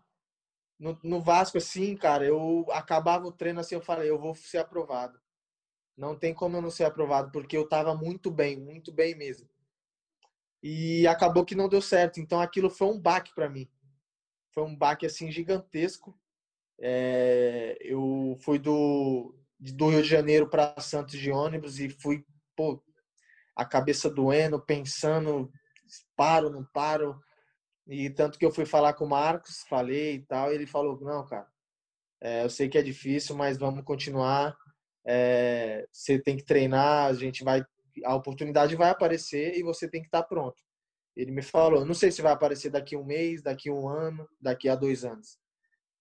No, 0.78 0.98
no, 1.02 1.20
Vasco, 1.20 1.56
assim, 1.56 1.96
cara, 1.96 2.24
eu 2.24 2.66
acabava 2.70 3.26
o 3.26 3.32
treino 3.32 3.60
assim, 3.60 3.74
eu 3.74 3.80
falei, 3.80 4.10
eu 4.10 4.18
vou 4.18 4.34
ser 4.34 4.58
aprovado. 4.58 5.18
Não 5.96 6.14
tem 6.14 6.34
como 6.34 6.56
eu 6.58 6.62
não 6.62 6.70
ser 6.70 6.84
aprovado, 6.84 7.30
porque 7.32 7.56
eu 7.56 7.66
tava 7.66 7.94
muito 7.94 8.30
bem, 8.30 8.60
muito 8.60 8.92
bem 8.92 9.14
mesmo. 9.14 9.48
E 10.62 11.06
acabou 11.06 11.44
que 11.46 11.54
não 11.54 11.68
deu 11.68 11.80
certo. 11.80 12.20
Então 12.20 12.40
aquilo 12.40 12.68
foi 12.68 12.88
um 12.88 13.00
baque 13.00 13.34
para 13.34 13.48
mim. 13.48 13.70
Foi 14.52 14.62
um 14.64 14.76
baque 14.76 15.06
assim 15.06 15.30
gigantesco. 15.30 16.18
É, 16.78 17.78
eu 17.80 18.36
fui 18.40 18.58
do, 18.58 19.34
do 19.58 19.88
Rio 19.88 20.02
de 20.02 20.08
Janeiro 20.08 20.48
para 20.48 20.74
Santos 20.80 21.18
de 21.18 21.30
ônibus 21.30 21.80
e 21.80 21.88
fui, 21.88 22.24
pô, 22.56 22.82
a 23.54 23.64
cabeça 23.64 24.10
doendo, 24.10 24.60
pensando, 24.60 25.50
paro, 26.14 26.50
não 26.50 26.64
paro, 26.64 27.18
e 27.86 28.10
tanto 28.10 28.38
que 28.38 28.44
eu 28.44 28.50
fui 28.50 28.66
falar 28.66 28.94
com 28.94 29.04
o 29.04 29.08
Marcos, 29.08 29.64
falei 29.68 30.16
e 30.16 30.26
tal, 30.26 30.50
e 30.50 30.56
ele 30.56 30.66
falou: 30.66 31.00
não, 31.00 31.24
cara, 31.24 31.46
é, 32.20 32.44
eu 32.44 32.50
sei 32.50 32.68
que 32.68 32.76
é 32.76 32.82
difícil, 32.82 33.36
mas 33.36 33.56
vamos 33.56 33.84
continuar. 33.84 34.56
É, 35.06 35.86
você 35.92 36.18
tem 36.18 36.36
que 36.36 36.44
treinar, 36.44 37.06
a 37.06 37.12
gente 37.12 37.44
vai, 37.44 37.64
a 38.04 38.14
oportunidade 38.16 38.74
vai 38.74 38.90
aparecer 38.90 39.56
e 39.56 39.62
você 39.62 39.88
tem 39.88 40.00
que 40.00 40.08
estar 40.08 40.24
pronto. 40.24 40.60
Ele 41.16 41.30
me 41.30 41.42
falou: 41.42 41.84
não 41.84 41.94
sei 41.94 42.10
se 42.10 42.20
vai 42.20 42.32
aparecer 42.32 42.70
daqui 42.70 42.96
um 42.96 43.04
mês, 43.04 43.40
daqui 43.42 43.70
um 43.70 43.88
ano, 43.88 44.28
daqui 44.40 44.68
a 44.68 44.74
dois 44.74 45.04
anos, 45.04 45.38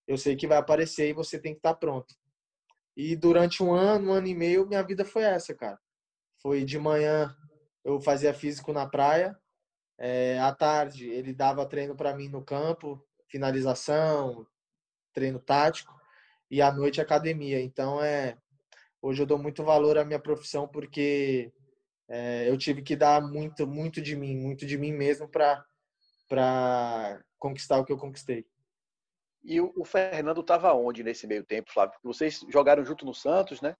eu 0.07 0.17
sei 0.17 0.35
que 0.35 0.47
vai 0.47 0.57
aparecer 0.57 1.09
e 1.09 1.13
você 1.13 1.39
tem 1.39 1.53
que 1.53 1.59
estar 1.59 1.75
pronto. 1.75 2.15
E 2.95 3.15
durante 3.15 3.62
um 3.62 3.73
ano, 3.73 4.12
um 4.12 4.13
ano 4.13 4.27
e 4.27 4.34
meio, 4.34 4.65
minha 4.65 4.84
vida 4.84 5.03
foi 5.03 5.23
essa, 5.23 5.53
cara. 5.53 5.79
Foi 6.41 6.63
de 6.63 6.79
manhã 6.79 7.36
eu 7.86 8.01
fazia 8.01 8.34
físico 8.34 8.73
na 8.73 8.88
praia, 8.88 9.38
é, 9.97 10.39
à 10.39 10.53
tarde 10.53 11.08
ele 11.08 11.31
dava 11.31 11.65
treino 11.67 11.95
para 11.95 12.15
mim 12.15 12.27
no 12.27 12.43
campo, 12.43 12.99
finalização, 13.29 14.45
treino 15.13 15.39
tático, 15.39 15.93
e 16.49 16.62
à 16.62 16.71
noite 16.71 16.99
academia. 16.99 17.62
Então 17.62 18.03
é 18.03 18.38
hoje 19.01 19.21
eu 19.21 19.25
dou 19.27 19.38
muito 19.38 19.63
valor 19.63 19.99
à 19.99 20.03
minha 20.03 20.19
profissão 20.19 20.67
porque 20.67 21.53
é, 22.10 22.49
eu 22.49 22.58
tive 22.58 22.81
que 22.81 22.95
dar 22.95 23.21
muito, 23.21 23.67
muito 23.67 24.01
de 24.01 24.15
mim, 24.15 24.36
muito 24.36 24.65
de 24.65 24.77
mim 24.77 24.91
mesmo 24.91 25.27
para 25.29 25.63
para 26.27 27.23
conquistar 27.38 27.77
o 27.77 27.86
que 27.86 27.93
eu 27.93 27.97
conquistei. 27.99 28.47
E 29.45 29.62
o, 29.62 29.86
Fernando 29.86 30.41
estava 30.41 30.73
onde 30.73 31.03
nesse 31.03 31.27
meio 31.27 31.45
tempo, 31.45 31.71
Flávio? 31.71 31.97
Vocês 32.03 32.43
jogaram 32.49 32.84
junto 32.84 33.05
no 33.05 33.13
Santos, 33.13 33.62
né? 33.62 33.75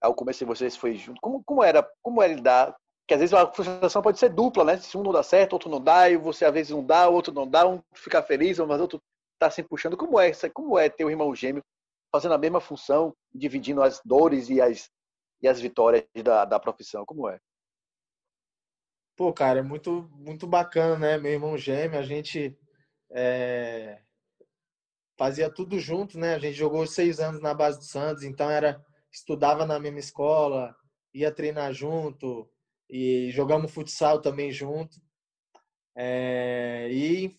Ao 0.00 0.12
começo 0.12 0.40
de 0.40 0.44
vocês 0.44 0.76
foi 0.76 0.96
junto. 0.96 1.20
Como, 1.20 1.42
como 1.44 1.62
era? 1.62 1.88
Como 2.02 2.20
era 2.20 2.34
lidar? 2.34 2.76
Que 3.06 3.14
às 3.14 3.20
vezes 3.20 3.32
a 3.32 3.50
frustração 3.50 4.02
pode 4.02 4.18
ser 4.18 4.28
dupla, 4.28 4.64
né? 4.64 4.76
Se 4.76 4.96
um 4.98 5.04
não 5.04 5.12
dá 5.12 5.22
certo, 5.22 5.52
outro 5.52 5.70
não 5.70 5.80
dá, 5.80 6.10
e 6.10 6.16
você 6.16 6.44
às 6.44 6.52
vezes 6.52 6.72
não 6.72 6.84
dá, 6.84 7.08
outro 7.08 7.32
não 7.32 7.48
dá, 7.48 7.66
um 7.66 7.80
fica 7.94 8.20
feliz, 8.20 8.58
mas 8.58 8.80
outro 8.80 9.00
tá 9.38 9.48
se 9.48 9.62
puxando. 9.62 9.96
Como 9.96 10.18
é? 10.18 10.32
Como 10.52 10.76
é 10.76 10.88
ter 10.88 11.04
um 11.04 11.10
irmão 11.10 11.32
gêmeo 11.32 11.62
fazendo 12.12 12.34
a 12.34 12.38
mesma 12.38 12.60
função, 12.60 13.14
dividindo 13.32 13.82
as 13.82 14.00
dores 14.04 14.50
e 14.50 14.60
as 14.60 14.90
e 15.40 15.46
as 15.46 15.60
vitórias 15.60 16.04
da, 16.24 16.44
da 16.44 16.58
profissão? 16.58 17.04
Como 17.06 17.28
é? 17.28 17.38
Pô, 19.16 19.32
cara, 19.32 19.60
é 19.60 19.62
muito, 19.62 20.08
muito 20.12 20.46
bacana, 20.46 20.98
né? 20.98 21.18
Meu 21.18 21.32
irmão 21.32 21.56
gêmeo, 21.56 21.98
a 21.98 22.02
gente 22.02 22.58
é, 23.10 24.00
fazia 25.18 25.50
tudo 25.50 25.78
junto, 25.80 26.16
né? 26.18 26.34
A 26.34 26.38
gente 26.38 26.54
jogou 26.54 26.86
seis 26.86 27.18
anos 27.18 27.42
na 27.42 27.52
base 27.52 27.78
do 27.78 27.84
Santos, 27.84 28.22
então 28.22 28.48
era 28.48 28.82
estudava 29.12 29.66
na 29.66 29.78
mesma 29.78 29.98
escola, 29.98 30.74
ia 31.12 31.32
treinar 31.32 31.72
junto 31.72 32.48
e 32.88 33.30
jogamos 33.32 33.72
futsal 33.72 34.20
também 34.20 34.52
junto. 34.52 35.00
É, 35.96 36.88
e 36.92 37.36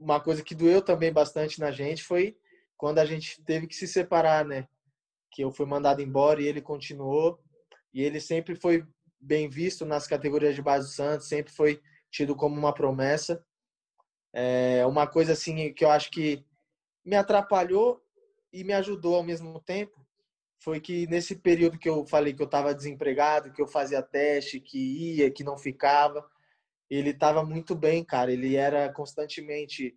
uma 0.00 0.18
coisa 0.18 0.42
que 0.42 0.54
doeu 0.54 0.80
também 0.80 1.12
bastante 1.12 1.60
na 1.60 1.70
gente 1.70 2.02
foi 2.02 2.36
quando 2.76 2.98
a 2.98 3.04
gente 3.04 3.42
teve 3.44 3.66
que 3.66 3.76
se 3.76 3.86
separar, 3.86 4.44
né? 4.44 4.66
Que 5.30 5.44
eu 5.44 5.52
fui 5.52 5.66
mandado 5.66 6.00
embora 6.00 6.40
e 6.40 6.46
ele 6.46 6.62
continuou. 6.62 7.38
E 7.92 8.02
ele 8.02 8.20
sempre 8.20 8.56
foi 8.56 8.84
bem 9.20 9.48
visto 9.48 9.84
nas 9.84 10.06
categorias 10.06 10.54
de 10.54 10.62
base 10.62 10.88
do 10.88 10.92
Santos, 10.92 11.28
sempre 11.28 11.52
foi 11.52 11.80
tido 12.10 12.34
como 12.34 12.56
uma 12.56 12.72
promessa. 12.72 13.44
É 14.32 14.84
uma 14.86 15.06
coisa 15.06 15.32
assim 15.32 15.72
que 15.72 15.84
eu 15.84 15.90
acho 15.90 16.10
que 16.10 16.44
me 17.04 17.16
atrapalhou 17.16 18.02
e 18.52 18.64
me 18.64 18.72
ajudou 18.72 19.16
ao 19.16 19.22
mesmo 19.22 19.60
tempo 19.60 20.04
foi 20.64 20.80
que 20.80 21.06
nesse 21.08 21.36
período 21.36 21.78
que 21.78 21.88
eu 21.88 22.06
falei 22.06 22.32
que 22.32 22.40
eu 22.40 22.46
estava 22.46 22.74
desempregado, 22.74 23.52
que 23.52 23.60
eu 23.60 23.66
fazia 23.66 24.02
teste, 24.02 24.58
que 24.58 24.78
ia, 24.78 25.30
que 25.30 25.44
não 25.44 25.58
ficava, 25.58 26.26
ele 26.88 27.10
estava 27.10 27.44
muito 27.44 27.74
bem, 27.74 28.02
cara. 28.02 28.32
Ele 28.32 28.56
era 28.56 28.90
constantemente 28.90 29.94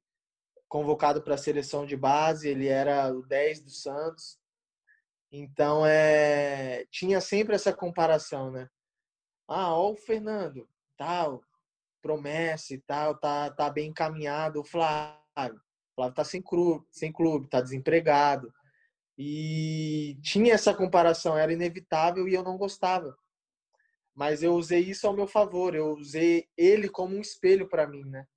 convocado 0.67 1.21
para 1.21 1.35
a 1.35 1.37
seleção 1.37 1.85
de 1.85 1.95
base, 1.95 2.49
ele 2.49 2.67
era 2.67 3.13
o 3.13 3.25
10 3.25 3.61
do 3.61 3.69
Santos. 3.69 4.37
Então, 5.31 5.85
é, 5.85 6.85
tinha 6.91 7.21
sempre 7.21 7.55
essa 7.55 7.73
comparação, 7.73 8.51
né? 8.51 8.69
Ah, 9.47 9.73
ó 9.73 9.91
o 9.91 9.95
Fernando, 9.95 10.67
tal, 10.97 11.41
promessa 12.01 12.73
e 12.73 12.79
tal, 12.79 13.17
tá, 13.17 13.49
tá 13.51 13.69
bem 13.69 13.89
encaminhado. 13.89 14.59
O 14.59 14.65
Flávio, 14.65 15.61
Flávio 15.97 16.13
tá 16.13 16.23
sem 16.23 16.43
clube, 16.43 16.85
sem 16.91 17.11
clube, 17.11 17.49
tá 17.49 17.59
desempregado. 17.59 18.53
E 19.17 20.15
tinha 20.21 20.53
essa 20.53 20.71
comparação, 20.71 21.35
era 21.35 21.51
inevitável 21.51 22.27
e 22.27 22.35
eu 22.35 22.43
não 22.43 22.55
gostava. 22.55 23.17
Mas 24.13 24.43
eu 24.43 24.53
usei 24.53 24.81
isso 24.81 25.07
ao 25.07 25.13
meu 25.13 25.25
favor, 25.25 25.73
eu 25.73 25.93
usei 25.93 26.47
ele 26.55 26.87
como 26.87 27.15
um 27.15 27.21
espelho 27.21 27.67
para 27.67 27.87
mim, 27.87 28.03
né? 28.05 28.27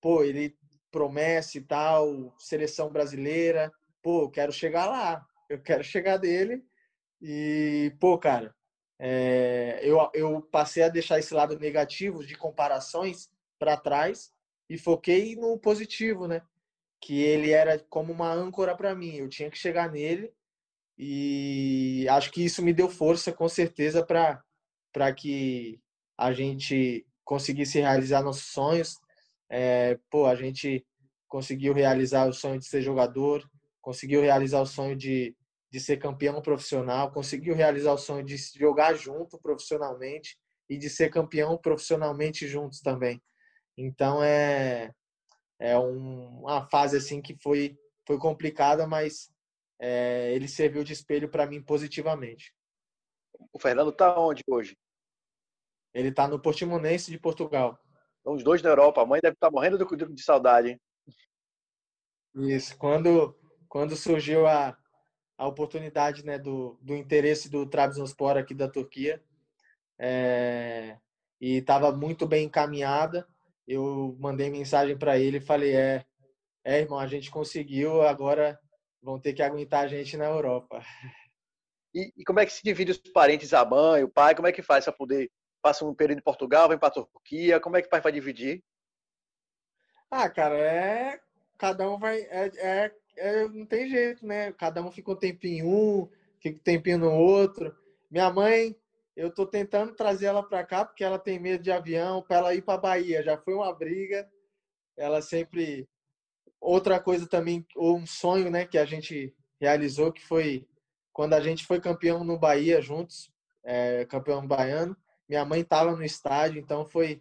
Pô, 0.00 0.22
ele 0.22 0.56
promessa 0.88 1.58
e 1.58 1.62
tal, 1.62 2.32
seleção 2.38 2.90
brasileira, 2.90 3.72
pô, 4.00 4.22
eu 4.22 4.30
quero 4.30 4.52
chegar 4.52 4.86
lá, 4.86 5.26
eu 5.50 5.60
quero 5.60 5.82
chegar 5.82 6.16
dele. 6.16 6.64
E, 7.20 7.92
pô, 7.98 8.16
cara, 8.16 8.54
é, 9.00 9.80
eu, 9.82 9.98
eu 10.14 10.42
passei 10.42 10.84
a 10.84 10.88
deixar 10.88 11.18
esse 11.18 11.34
lado 11.34 11.58
negativo 11.58 12.24
de 12.24 12.36
comparações 12.36 13.28
para 13.58 13.76
trás 13.76 14.32
e 14.70 14.78
foquei 14.78 15.34
no 15.34 15.58
positivo, 15.58 16.28
né? 16.28 16.40
Que 17.00 17.20
ele 17.22 17.50
era 17.50 17.78
como 17.88 18.12
uma 18.12 18.32
âncora 18.32 18.76
para 18.76 18.94
mim. 18.94 19.16
Eu 19.16 19.28
tinha 19.28 19.50
que 19.50 19.58
chegar 19.58 19.90
nele 19.90 20.32
e 20.98 22.06
acho 22.10 22.30
que 22.32 22.44
isso 22.44 22.62
me 22.62 22.72
deu 22.72 22.88
força, 22.88 23.32
com 23.32 23.48
certeza, 23.48 24.04
para 24.04 24.42
para 24.92 25.12
que 25.12 25.80
a 26.16 26.32
gente 26.32 27.06
conseguisse 27.24 27.78
realizar 27.78 28.22
nossos 28.22 28.46
sonhos. 28.52 28.98
É, 29.50 29.98
pô, 30.10 30.26
a 30.26 30.34
gente 30.34 30.84
conseguiu 31.28 31.72
realizar 31.72 32.26
o 32.26 32.32
sonho 32.32 32.58
de 32.58 32.66
ser 32.66 32.82
jogador, 32.82 33.48
conseguiu 33.80 34.22
realizar 34.22 34.60
o 34.60 34.66
sonho 34.66 34.96
de 34.96 35.36
de 35.70 35.80
ser 35.80 35.98
campeão 35.98 36.40
profissional, 36.40 37.12
conseguiu 37.12 37.54
realizar 37.54 37.92
o 37.92 37.98
sonho 37.98 38.24
de 38.24 38.36
jogar 38.58 38.94
junto 38.94 39.38
profissionalmente 39.38 40.38
e 40.68 40.78
de 40.78 40.88
ser 40.88 41.10
campeão 41.10 41.58
profissionalmente 41.58 42.46
juntos 42.46 42.80
também. 42.80 43.22
Então 43.76 44.22
é 44.22 44.90
é 45.58 45.78
um, 45.78 46.40
uma 46.40 46.68
fase 46.68 46.96
assim 46.96 47.20
que 47.20 47.36
foi 47.36 47.78
foi 48.06 48.18
complicada, 48.18 48.86
mas 48.86 49.30
é, 49.78 50.32
ele 50.34 50.48
serviu 50.48 50.82
de 50.82 50.94
espelho 50.94 51.28
para 51.28 51.46
mim 51.46 51.62
positivamente. 51.62 52.54
O 53.52 53.58
Fernando 53.58 53.90
está 53.90 54.18
onde 54.18 54.42
hoje? 54.48 54.78
Ele 55.92 56.08
está 56.08 56.26
no 56.26 56.40
Portimonense 56.40 57.10
de 57.10 57.18
Portugal. 57.18 57.78
Então, 58.20 58.34
os 58.34 58.42
dois 58.42 58.62
na 58.62 58.70
Europa. 58.70 59.02
A 59.02 59.06
mãe 59.06 59.20
deve 59.20 59.34
estar 59.34 59.48
tá 59.48 59.52
morrendo 59.52 59.78
de 60.14 60.22
saudade, 60.22 60.70
hein? 60.70 60.80
Isso. 62.34 62.76
Quando 62.78 63.36
quando 63.68 63.94
surgiu 63.94 64.46
a 64.46 64.74
a 65.38 65.46
oportunidade 65.46 66.26
né, 66.26 66.36
do, 66.36 66.76
do 66.82 66.96
interesse 66.96 67.48
do 67.48 67.64
Trabzonspor 67.64 68.36
aqui 68.36 68.52
da 68.52 68.68
Turquia 68.68 69.22
é, 69.96 70.98
e 71.40 71.58
estava 71.58 71.92
muito 71.92 72.26
bem 72.26 72.46
encaminhada. 72.46 73.26
Eu 73.68 74.16
mandei 74.18 74.50
mensagem 74.50 74.96
para 74.96 75.18
ele 75.18 75.36
e 75.36 75.40
falei: 75.40 75.76
é, 75.76 76.04
é, 76.64 76.80
irmão, 76.80 76.98
a 76.98 77.06
gente 77.06 77.30
conseguiu, 77.30 78.02
agora 78.02 78.58
vão 79.02 79.20
ter 79.20 79.32
que 79.32 79.42
aguentar 79.42 79.84
a 79.84 79.88
gente 79.88 80.16
na 80.16 80.24
Europa. 80.24 80.82
E, 81.94 82.12
e 82.16 82.24
como 82.24 82.40
é 82.40 82.46
que 82.46 82.52
se 82.52 82.62
divide 82.62 82.92
os 82.92 82.98
parentes, 82.98 83.54
a 83.54 83.64
mãe, 83.64 84.02
o 84.02 84.08
pai? 84.08 84.34
Como 84.34 84.46
é 84.46 84.52
que 84.52 84.62
faz 84.62 84.84
para 84.84 84.92
poder 84.92 85.30
passa 85.62 85.84
um 85.84 85.94
período 85.94 86.18
em 86.18 86.22
Portugal, 86.22 86.68
vem 86.68 86.78
para 86.78 86.90
Turquia? 86.90 87.60
Como 87.60 87.76
é 87.76 87.80
que 87.80 87.88
o 87.88 87.90
pai 87.90 88.00
vai 88.00 88.12
dividir? 88.12 88.62
Ah, 90.10 90.28
cara, 90.28 90.56
é 90.56 91.20
cada 91.56 91.90
um 91.90 91.98
vai 91.98 92.20
é, 92.30 92.50
é 92.58 92.94
é, 93.18 93.48
não 93.48 93.66
tem 93.66 93.88
jeito, 93.88 94.24
né? 94.26 94.52
Cada 94.52 94.80
um 94.82 94.90
fica 94.90 95.10
um 95.10 95.16
tempinho 95.16 95.64
em 95.64 95.68
um, 95.68 96.08
fica 96.40 96.56
um 96.56 96.62
tempinho 96.62 96.98
no 96.98 97.12
outro. 97.12 97.74
Minha 98.10 98.30
mãe, 98.30 98.76
eu 99.18 99.34
tô 99.34 99.44
tentando 99.44 99.96
trazer 99.96 100.26
ela 100.26 100.44
para 100.44 100.64
cá 100.64 100.84
porque 100.84 101.02
ela 101.02 101.18
tem 101.18 101.40
medo 101.40 101.60
de 101.60 101.72
avião, 101.72 102.22
para 102.22 102.36
ela 102.36 102.54
ir 102.54 102.62
para 102.62 102.78
Bahia. 102.78 103.20
Já 103.20 103.36
foi 103.36 103.52
uma 103.52 103.74
briga. 103.74 104.30
Ela 104.96 105.20
sempre 105.20 105.88
outra 106.60 107.00
coisa 107.00 107.26
também, 107.26 107.66
ou 107.74 107.96
um 107.96 108.06
sonho, 108.06 108.48
né, 108.48 108.64
que 108.64 108.78
a 108.78 108.84
gente 108.84 109.34
realizou 109.60 110.12
que 110.12 110.24
foi 110.24 110.64
quando 111.12 111.34
a 111.34 111.40
gente 111.40 111.66
foi 111.66 111.80
campeão 111.80 112.22
no 112.22 112.38
Bahia 112.38 112.80
juntos, 112.80 113.28
é, 113.64 114.04
campeão 114.04 114.46
baiano. 114.46 114.96
Minha 115.28 115.44
mãe 115.44 115.62
estava 115.62 115.96
no 115.96 116.04
estádio, 116.04 116.60
então 116.60 116.86
foi 116.86 117.20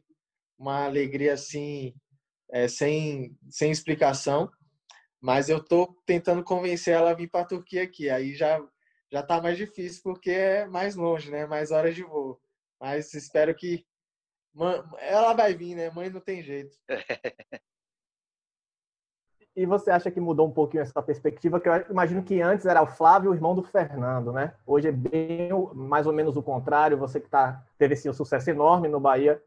uma 0.56 0.86
alegria 0.86 1.34
assim, 1.34 1.96
é, 2.52 2.68
sem 2.68 3.36
sem 3.50 3.72
explicação. 3.72 4.52
Mas 5.20 5.50
eu 5.50 5.60
tô 5.64 5.88
tentando 6.06 6.44
convencer 6.44 6.94
ela 6.94 7.10
a 7.10 7.16
vir 7.16 7.28
para 7.28 7.42
a 7.42 7.48
Turquia 7.48 7.82
aqui. 7.82 8.08
Aí 8.08 8.36
já 8.36 8.62
já 9.12 9.24
tá 9.24 9.42
mais 9.42 9.58
difícil 9.58 10.02
porque 10.04 10.32
é 10.32 10.66
mais 10.68 10.96
longe, 10.96 11.32
né? 11.32 11.46
Mais 11.46 11.72
horas 11.72 11.96
de 11.96 12.04
voo. 12.04 12.40
Mas 12.80 13.14
espero 13.14 13.54
que 13.56 13.86
ela 15.00 15.34
vai 15.34 15.54
vir, 15.54 15.76
né? 15.76 15.90
Mãe 15.90 16.10
não 16.10 16.22
tem 16.22 16.42
jeito. 16.42 16.78
E 19.56 19.66
você 19.66 19.90
acha 19.90 20.12
que 20.12 20.20
mudou 20.20 20.48
um 20.48 20.52
pouquinho 20.52 20.84
essa 20.84 21.02
perspectiva? 21.02 21.60
Que 21.60 21.68
eu 21.68 21.74
imagino 21.90 22.22
que 22.22 22.40
antes 22.44 22.68
era 22.68 22.80
o 22.80 22.86
Flávio, 22.86 23.32
o 23.32 23.34
irmão 23.34 23.56
do 23.56 23.64
Fernando, 23.64 24.32
né? 24.32 24.54
Hoje 24.68 24.90
é 24.90 24.92
bem 24.92 25.50
mais 25.74 26.06
ou 26.06 26.14
menos 26.14 26.38
o 26.38 26.44
contrário. 26.44 26.96
Você 27.00 27.20
que 27.20 27.28
tá, 27.28 27.66
teve 27.76 27.96
esse 27.96 28.08
um 28.08 28.14
sucesso 28.14 28.52
enorme 28.52 28.88
no 28.88 29.00
Bahia. 29.00 29.44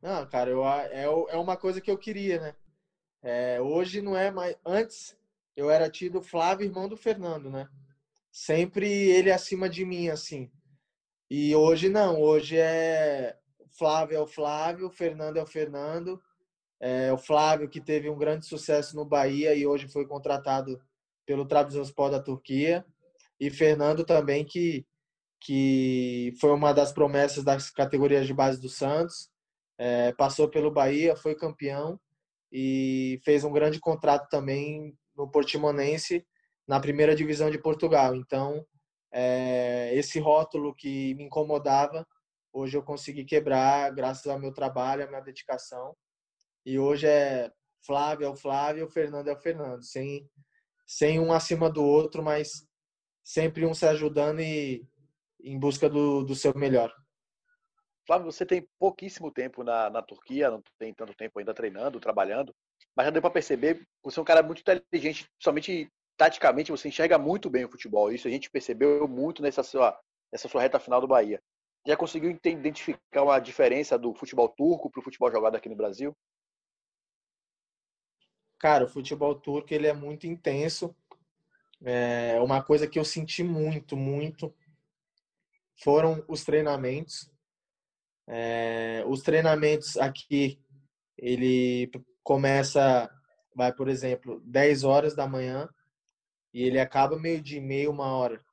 Não, 0.00 0.24
cara, 0.28 0.50
eu, 0.50 0.64
é, 0.64 1.02
é 1.02 1.36
uma 1.36 1.56
coisa 1.56 1.80
que 1.80 1.90
eu 1.90 1.98
queria, 1.98 2.40
né? 2.40 2.54
É, 3.24 3.60
hoje 3.60 4.00
não 4.00 4.16
é 4.16 4.30
mais. 4.30 4.56
Antes 4.64 5.16
eu 5.56 5.70
era 5.70 5.90
tido 5.90 6.22
Flávio, 6.22 6.66
irmão 6.66 6.88
do 6.88 6.96
Fernando, 6.96 7.50
né? 7.50 7.68
Sempre 8.30 8.88
ele 8.88 9.30
acima 9.30 9.68
de 9.68 9.84
mim, 9.84 10.08
assim. 10.08 10.50
E 11.30 11.54
hoje 11.54 11.88
não, 11.88 12.20
hoje 12.20 12.56
é 12.58 13.36
Flávio 13.78 14.16
é 14.16 14.20
o 14.20 14.26
Flávio, 14.26 14.90
Fernando 14.90 15.38
é 15.38 15.42
o 15.42 15.46
Fernando. 15.46 16.20
é, 16.80 17.12
o 17.12 17.16
Flávio, 17.16 17.68
que 17.68 17.80
teve 17.80 18.10
um 18.10 18.18
grande 18.18 18.44
sucesso 18.44 18.96
no 18.96 19.04
Bahia 19.04 19.54
e 19.54 19.64
hoje 19.64 19.86
foi 19.88 20.04
contratado 20.04 20.80
pelo 21.24 21.46
Trabzonspor 21.46 22.10
da 22.10 22.20
Turquia, 22.20 22.84
e 23.38 23.50
Fernando 23.50 24.04
também, 24.04 24.44
que, 24.44 24.84
que 25.40 26.34
foi 26.40 26.50
uma 26.50 26.72
das 26.72 26.92
promessas 26.92 27.44
das 27.44 27.70
categorias 27.70 28.26
de 28.26 28.34
base 28.34 28.60
do 28.60 28.68
Santos, 28.68 29.30
é, 29.78 30.12
passou 30.14 30.48
pelo 30.48 30.72
Bahia, 30.72 31.14
foi 31.14 31.36
campeão 31.36 32.00
e 32.50 33.20
fez 33.24 33.44
um 33.44 33.52
grande 33.52 33.78
contrato 33.78 34.28
também 34.28 34.96
no 35.16 35.30
Portimonense, 35.30 36.26
na 36.66 36.80
primeira 36.80 37.14
divisão 37.14 37.50
de 37.50 37.58
Portugal. 37.58 38.14
Então, 38.14 38.66
é, 39.12 39.94
esse 39.94 40.18
rótulo 40.18 40.74
que 40.74 41.14
me 41.14 41.24
incomodava, 41.24 42.06
hoje 42.52 42.76
eu 42.76 42.82
consegui 42.82 43.24
quebrar 43.24 43.90
graças 43.92 44.26
ao 44.26 44.38
meu 44.38 44.52
trabalho, 44.52 45.04
à 45.04 45.06
minha 45.06 45.20
dedicação. 45.20 45.96
E 46.64 46.78
hoje 46.78 47.06
é 47.06 47.50
Flávio 47.84 48.26
é 48.26 48.30
o 48.30 48.36
Flávio, 48.36 48.88
Fernando 48.88 49.28
é 49.28 49.32
o 49.32 49.40
Fernando, 49.40 49.82
sem, 49.82 50.28
sem 50.86 51.18
um 51.18 51.32
acima 51.32 51.68
do 51.68 51.84
outro, 51.84 52.22
mas 52.22 52.66
sempre 53.22 53.66
um 53.66 53.74
se 53.74 53.86
ajudando 53.86 54.40
e 54.40 54.86
em 55.42 55.58
busca 55.58 55.88
do, 55.88 56.22
do 56.22 56.34
seu 56.34 56.56
melhor. 56.56 56.94
Flávio, 58.06 58.30
você 58.30 58.46
tem 58.46 58.68
pouquíssimo 58.78 59.30
tempo 59.30 59.62
na, 59.62 59.90
na 59.90 60.02
Turquia, 60.02 60.50
não 60.50 60.62
tem 60.78 60.94
tanto 60.94 61.14
tempo 61.14 61.38
ainda 61.38 61.54
treinando, 61.54 62.00
trabalhando, 62.00 62.54
mas 62.96 63.06
já 63.06 63.10
deu 63.10 63.22
para 63.22 63.30
perceber, 63.30 63.86
você 64.02 64.18
é 64.18 64.22
um 64.22 64.24
cara 64.24 64.42
muito 64.42 64.60
inteligente, 64.60 65.26
somente 65.38 65.90
taticamente 66.16 66.70
você 66.70 66.88
enxerga 66.88 67.18
muito 67.18 67.48
bem 67.48 67.64
o 67.64 67.70
futebol. 67.70 68.12
Isso 68.12 68.28
a 68.28 68.30
gente 68.30 68.50
percebeu 68.50 69.08
muito 69.08 69.42
nessa 69.42 69.62
sua, 69.62 69.98
nessa 70.30 70.48
sua 70.48 70.60
reta 70.60 70.78
final 70.78 71.00
do 71.00 71.08
Bahia. 71.08 71.42
Já 71.86 71.96
conseguiu 71.96 72.30
identificar 72.44 73.22
uma 73.22 73.40
diferença 73.40 73.98
do 73.98 74.14
futebol 74.14 74.48
turco 74.48 74.90
para 74.90 75.00
o 75.00 75.02
futebol 75.02 75.32
jogado 75.32 75.56
aqui 75.56 75.68
no 75.68 75.76
Brasil? 75.76 76.16
Cara, 78.58 78.84
o 78.84 78.88
futebol 78.88 79.34
turco 79.34 79.74
ele 79.74 79.88
é 79.88 79.92
muito 79.92 80.26
intenso. 80.26 80.94
É 81.84 82.40
uma 82.40 82.62
coisa 82.62 82.86
que 82.86 82.98
eu 82.98 83.04
senti 83.04 83.42
muito, 83.42 83.96
muito 83.96 84.54
foram 85.82 86.24
os 86.28 86.44
treinamentos. 86.44 87.28
É, 88.28 89.02
os 89.08 89.22
treinamentos 89.22 89.96
aqui, 89.96 90.60
ele 91.18 91.90
começa, 92.22 93.10
vai, 93.54 93.72
por 93.72 93.88
exemplo, 93.88 94.40
10 94.44 94.84
horas 94.84 95.14
da 95.14 95.26
manhã 95.26 95.68
e 96.52 96.62
ele 96.62 96.78
acaba 96.78 97.18
meio 97.18 97.40
de 97.40 97.60
meia, 97.60 97.90
uma 97.90 98.14
hora. 98.14 98.44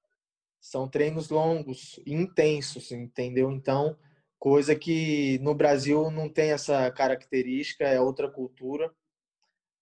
São 0.60 0.88
treinos 0.88 1.29
longos, 1.29 1.99
intensos, 2.05 2.91
entendeu? 2.91 3.51
Então, 3.51 3.97
coisa 4.38 4.75
que 4.75 5.39
no 5.39 5.53
Brasil 5.53 6.10
não 6.10 6.29
tem 6.29 6.51
essa 6.51 6.89
característica, 6.91 7.86
é 7.86 7.99
outra 7.99 8.29
cultura. 8.29 8.93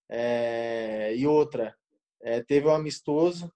É, 0.09 1.13
e 1.15 1.27
outra, 1.27 1.75
é, 2.21 2.41
teve 2.41 2.67
um 2.67 2.73
amistoso, 2.73 3.51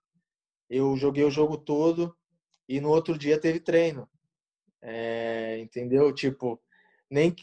eu 0.69 0.95
joguei 0.97 1.23
o 1.23 1.31
jogo 1.31 1.57
todo 1.57 2.15
e 2.67 2.79
no 2.79 2.89
outro 2.89 3.17
dia 3.17 3.39
teve 3.39 3.59
treino. 3.59 4.09
É, 4.81 5.59
entendeu? 5.59 6.13
Tipo, 6.13 6.61
nem 7.09 7.35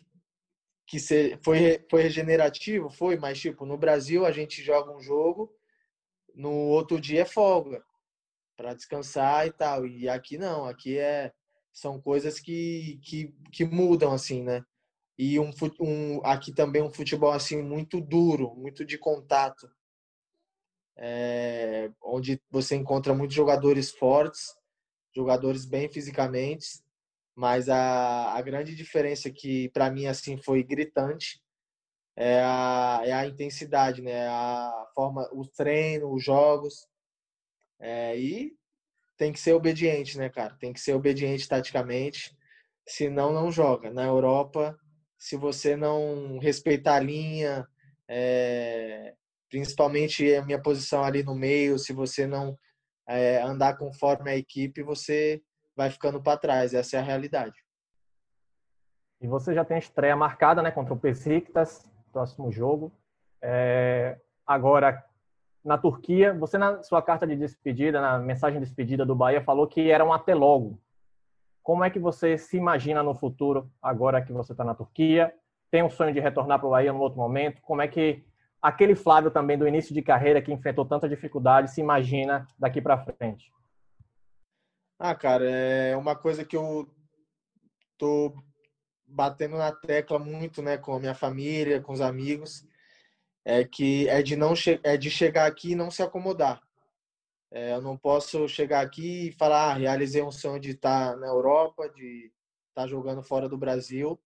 que 0.88 0.98
foi, 1.44 1.84
foi 1.90 2.02
regenerativo, 2.02 2.88
foi, 2.88 3.18
mas 3.18 3.38
tipo, 3.38 3.66
no 3.66 3.76
Brasil 3.76 4.24
a 4.24 4.32
gente 4.32 4.62
joga 4.62 4.90
um 4.90 5.02
jogo, 5.02 5.54
no 6.34 6.50
outro 6.50 6.98
dia 6.98 7.22
é 7.22 7.24
folga 7.26 7.84
para 8.56 8.72
descansar 8.72 9.46
e 9.46 9.52
tal. 9.52 9.86
E 9.86 10.08
aqui 10.08 10.38
não, 10.38 10.64
aqui 10.64 10.98
é 10.98 11.30
são 11.70 12.00
coisas 12.00 12.40
que, 12.40 12.98
que, 13.04 13.34
que 13.52 13.64
mudam 13.66 14.12
assim, 14.12 14.42
né? 14.42 14.64
E 15.18 15.38
um, 15.38 15.50
um 15.78 16.24
aqui 16.24 16.52
também 16.52 16.82
um 16.82 16.90
futebol 16.90 17.32
assim 17.32 17.62
muito 17.62 18.00
duro, 18.00 18.54
muito 18.56 18.82
de 18.82 18.96
contato. 18.96 19.68
É, 20.96 21.90
onde 22.02 22.40
você 22.50 22.74
encontra 22.74 23.14
muitos 23.14 23.36
jogadores 23.36 23.90
fortes, 23.90 24.56
jogadores 25.14 25.66
bem 25.66 25.88
fisicamente, 25.88 26.82
mas 27.38 27.68
a, 27.68 28.32
a 28.32 28.42
grande 28.42 28.74
diferença 28.74 29.30
que 29.30 29.68
para 29.68 29.88
mim 29.88 30.06
assim 30.06 30.36
foi 30.36 30.64
gritante 30.64 31.40
é 32.16 32.42
a, 32.42 33.00
é 33.04 33.12
a 33.12 33.26
intensidade, 33.28 34.02
né? 34.02 34.26
A 34.26 34.88
forma, 34.92 35.28
o 35.32 35.46
treino, 35.46 36.12
os 36.12 36.24
jogos. 36.24 36.88
É, 37.78 38.18
e 38.18 38.56
tem 39.16 39.32
que 39.32 39.38
ser 39.38 39.52
obediente, 39.52 40.18
né, 40.18 40.28
cara? 40.28 40.56
Tem 40.58 40.72
que 40.72 40.80
ser 40.80 40.94
obediente 40.94 41.46
taticamente, 41.46 42.36
senão 42.88 43.32
não 43.32 43.52
joga. 43.52 43.88
Na 43.92 44.04
Europa, 44.04 44.76
se 45.16 45.36
você 45.36 45.76
não 45.76 46.40
respeitar 46.40 46.96
a 46.96 47.00
linha, 47.00 47.64
é, 48.08 49.14
principalmente 49.48 50.34
a 50.34 50.44
minha 50.44 50.60
posição 50.60 51.04
ali 51.04 51.22
no 51.22 51.36
meio, 51.36 51.78
se 51.78 51.92
você 51.92 52.26
não 52.26 52.58
é, 53.08 53.40
andar 53.42 53.78
conforme 53.78 54.28
a 54.28 54.36
equipe, 54.36 54.82
você 54.82 55.40
vai 55.78 55.90
ficando 55.90 56.20
para 56.20 56.36
trás. 56.36 56.74
Essa 56.74 56.96
é 56.96 56.98
a 56.98 57.02
realidade. 57.02 57.64
E 59.20 59.28
você 59.28 59.54
já 59.54 59.64
tem 59.64 59.78
estreia 59.78 60.16
marcada, 60.16 60.60
né, 60.60 60.72
contra 60.72 60.92
o 60.92 60.96
Besiktas, 60.96 61.88
próximo 62.12 62.50
jogo. 62.50 62.92
É, 63.40 64.18
agora, 64.44 65.04
na 65.64 65.78
Turquia, 65.78 66.34
você 66.34 66.58
na 66.58 66.82
sua 66.82 67.00
carta 67.00 67.24
de 67.24 67.36
despedida, 67.36 68.00
na 68.00 68.18
mensagem 68.18 68.58
de 68.58 68.66
despedida 68.66 69.06
do 69.06 69.14
Bahia, 69.14 69.40
falou 69.40 69.68
que 69.68 69.88
era 69.88 70.04
um 70.04 70.12
até 70.12 70.34
logo. 70.34 70.80
Como 71.62 71.84
é 71.84 71.90
que 71.90 71.98
você 72.00 72.36
se 72.36 72.56
imagina 72.56 73.00
no 73.00 73.14
futuro, 73.14 73.70
agora 73.80 74.20
que 74.20 74.32
você 74.32 74.52
está 74.52 74.64
na 74.64 74.74
Turquia? 74.74 75.32
Tem 75.70 75.84
um 75.84 75.90
sonho 75.90 76.12
de 76.12 76.18
retornar 76.18 76.58
para 76.58 76.66
o 76.66 76.70
Bahia 76.70 76.92
no 76.92 76.98
outro 76.98 77.20
momento? 77.20 77.62
Como 77.62 77.82
é 77.82 77.86
que 77.86 78.24
aquele 78.60 78.96
Flávio 78.96 79.30
também 79.30 79.56
do 79.56 79.68
início 79.68 79.94
de 79.94 80.02
carreira, 80.02 80.42
que 80.42 80.52
enfrentou 80.52 80.84
tanta 80.84 81.08
dificuldade, 81.08 81.70
se 81.70 81.80
imagina 81.80 82.48
daqui 82.58 82.80
para 82.80 82.98
frente? 82.98 83.52
Ah, 85.00 85.14
cara, 85.14 85.48
é 85.48 85.96
uma 85.96 86.16
coisa 86.16 86.44
que 86.44 86.56
eu 86.56 86.92
tô 87.96 88.34
batendo 89.06 89.56
na 89.56 89.70
tecla 89.72 90.18
muito, 90.18 90.60
né, 90.60 90.76
com 90.76 90.92
a 90.92 90.98
minha 90.98 91.14
família, 91.14 91.80
com 91.80 91.92
os 91.92 92.00
amigos, 92.00 92.66
é 93.44 93.64
que 93.64 94.08
é 94.08 94.22
de 94.22 94.34
não 94.34 94.54
é 94.82 94.96
de 94.96 95.08
chegar 95.08 95.46
aqui 95.46 95.72
e 95.72 95.76
não 95.76 95.88
se 95.88 96.02
acomodar. 96.02 96.60
É, 97.52 97.74
eu 97.74 97.80
não 97.80 97.96
posso 97.96 98.48
chegar 98.48 98.80
aqui 98.80 99.28
e 99.28 99.32
falar, 99.32 99.70
ah, 99.72 99.74
realizei 99.74 100.22
um 100.22 100.32
sonho 100.32 100.60
de 100.60 100.70
estar 100.72 101.16
na 101.16 101.28
Europa, 101.28 101.88
de 101.90 102.32
estar 102.70 102.88
jogando 102.88 103.22
fora 103.22 103.48
do 103.48 103.56
Brasil 103.56 104.20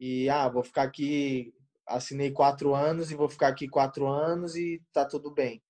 e 0.00 0.28
ah, 0.28 0.48
vou 0.48 0.64
ficar 0.64 0.82
aqui, 0.82 1.54
assinei 1.86 2.32
quatro 2.32 2.74
anos 2.74 3.12
e 3.12 3.14
vou 3.14 3.28
ficar 3.28 3.48
aqui 3.48 3.68
quatro 3.68 4.08
anos 4.08 4.56
e 4.56 4.82
tá 4.92 5.04
tudo 5.04 5.30
bem. 5.30 5.62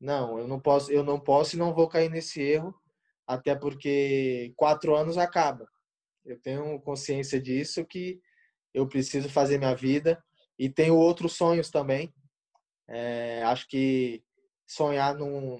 Não, 0.00 0.38
eu 0.38 0.46
não 0.46 0.60
posso, 0.60 0.92
eu 0.92 1.02
não 1.02 1.18
posso 1.18 1.56
e 1.56 1.58
não 1.58 1.74
vou 1.74 1.88
cair 1.88 2.10
nesse 2.10 2.42
erro 2.42 2.81
até 3.34 3.54
porque 3.54 4.52
quatro 4.56 4.94
anos 4.94 5.18
acaba. 5.18 5.66
Eu 6.24 6.38
tenho 6.40 6.80
consciência 6.80 7.40
disso 7.40 7.84
que 7.84 8.20
eu 8.72 8.86
preciso 8.86 9.28
fazer 9.28 9.58
minha 9.58 9.74
vida 9.74 10.22
e 10.58 10.68
tenho 10.68 10.96
outros 10.96 11.34
sonhos 11.34 11.70
também. 11.70 12.12
É, 12.88 13.42
acho 13.44 13.68
que 13.68 14.22
sonhar 14.66 15.14
não, 15.14 15.58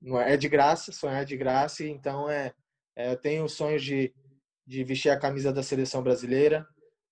não, 0.00 0.20
é 0.20 0.36
de 0.36 0.48
graça, 0.48 0.92
sonhar 0.92 1.22
é 1.22 1.24
de 1.24 1.36
graça, 1.36 1.84
então 1.84 2.28
é, 2.30 2.52
é 2.96 3.12
eu 3.12 3.16
tenho 3.16 3.44
o 3.44 3.48
sonho 3.48 3.78
de, 3.78 4.12
de 4.66 4.82
vestir 4.84 5.10
a 5.10 5.18
camisa 5.18 5.52
da 5.52 5.62
seleção 5.62 6.02
brasileira, 6.02 6.66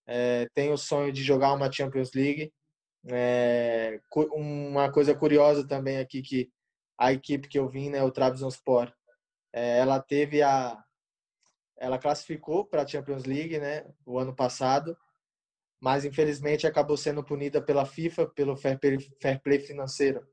é, 0.07 0.49
tenho 0.55 0.73
o 0.73 0.79
sonho 0.79 1.13
de 1.13 1.23
jogar 1.23 1.53
uma 1.53 1.71
Champions 1.71 2.13
League. 2.13 2.53
É, 3.09 3.99
uma 4.33 4.93
coisa 4.93 5.15
curiosa 5.15 5.67
também 5.67 5.99
aqui 5.99 6.21
que 6.21 6.51
a 7.01 7.15
equipe 7.15 7.49
que 7.49 7.59
eu 7.59 7.67
vim, 7.67 7.89
né, 7.89 8.03
o 8.05 8.11
Trabzonspor, 8.11 8.93
é, 9.55 9.79
ela 9.79 9.99
teve 9.99 10.43
a 10.43 10.85
ela 11.79 11.99
classificou 11.99 12.67
para 12.67 12.83
a 12.83 12.87
Champions 12.87 13.25
League, 13.25 13.59
né, 13.59 13.87
o 14.05 14.19
ano 14.19 14.37
passado, 14.37 14.95
mas 15.81 16.05
infelizmente 16.05 16.67
acabou 16.67 16.99
sendo 16.99 17.25
punida 17.25 17.63
pela 17.63 17.87
FIFA 17.87 18.27
pelo 18.27 18.55
fair 18.55 18.79
play, 18.79 18.99
fair 19.19 19.41
play 19.41 19.59
financeiro. 19.61 20.29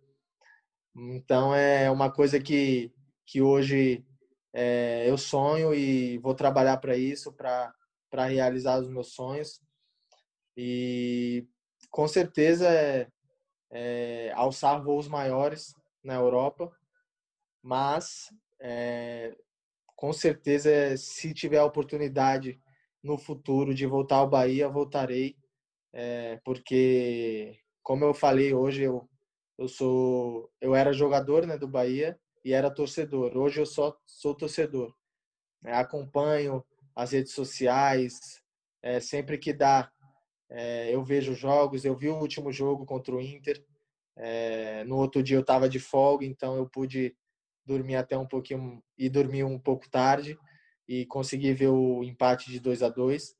Então 0.93 1.55
é 1.55 1.89
uma 1.89 2.11
coisa 2.11 2.37
que 2.37 2.91
que 3.25 3.41
hoje 3.41 4.05
é, 4.53 5.09
eu 5.09 5.17
sonho 5.17 5.73
e 5.73 6.17
vou 6.17 6.35
trabalhar 6.35 6.77
para 6.77 6.97
isso, 6.97 7.31
para 7.31 7.73
para 8.09 8.25
realizar 8.25 8.79
os 8.79 8.89
meus 8.89 9.13
sonhos 9.13 9.61
e 10.55 11.47
com 11.89 12.07
certeza 12.07 12.67
é, 12.69 13.07
é 13.71 14.31
alçar 14.33 14.83
voos 14.83 15.07
maiores 15.07 15.76
na 16.07 16.15
Europa, 16.15 16.71
mas 17.61 18.31
é, 18.59 19.35
com 19.95 20.13
certeza, 20.13 20.97
se 20.97 21.33
tiver 21.33 21.59
a 21.59 21.65
oportunidade 21.65 22.59
no 23.03 23.17
futuro 23.17 23.73
de 23.75 23.85
voltar 23.85 24.17
ao 24.17 24.29
Bahia, 24.29 24.69
voltarei, 24.69 25.35
é, 25.93 26.39
porque, 26.45 27.59
como 27.83 28.05
eu 28.05 28.13
falei 28.13 28.53
hoje, 28.53 28.83
eu, 28.83 29.09
eu 29.57 29.67
sou, 29.67 30.51
eu 30.61 30.75
era 30.75 30.93
jogador 30.93 31.45
né, 31.47 31.57
do 31.57 31.67
Bahia 31.67 32.19
e 32.45 32.53
era 32.53 32.71
torcedor. 32.73 33.37
Hoje 33.37 33.59
eu 33.61 33.65
só 33.65 33.97
sou 34.05 34.35
torcedor. 34.35 34.93
É, 35.65 35.73
acompanho 35.73 36.63
as 36.95 37.11
redes 37.11 37.33
sociais, 37.33 38.41
é, 38.81 38.99
sempre 38.99 39.37
que 39.37 39.53
dá, 39.53 39.91
É, 40.49 40.93
eu 40.95 41.03
vejo 41.03 41.33
jogos, 41.35 41.85
eu 41.85 41.95
vi 41.95 42.09
o 42.09 42.19
último 42.19 42.51
jogo 42.51 42.85
contra 42.85 43.13
o 43.15 43.21
Inter. 43.21 43.63
É, 44.17 44.83
no 44.85 44.97
outro 44.97 45.21
dia 45.21 45.37
eu 45.37 45.41
estava 45.41 45.69
de 45.69 45.79
folga, 45.79 46.25
então 46.25 46.55
eu 46.55 46.67
pude 46.67 47.15
dormir 47.65 47.95
até 47.95 48.17
um 48.17 48.25
pouquinho 48.27 48.81
e 48.97 49.09
dormir 49.09 49.43
um 49.43 49.59
pouco 49.59 49.89
tarde 49.89 50.37
e 50.87 51.05
consegui 51.05 51.53
ver 51.53 51.67
o 51.67 52.03
empate 52.03 52.49
de 52.51 52.59
2 52.59 52.81
a 52.81 52.89
2 52.89 53.35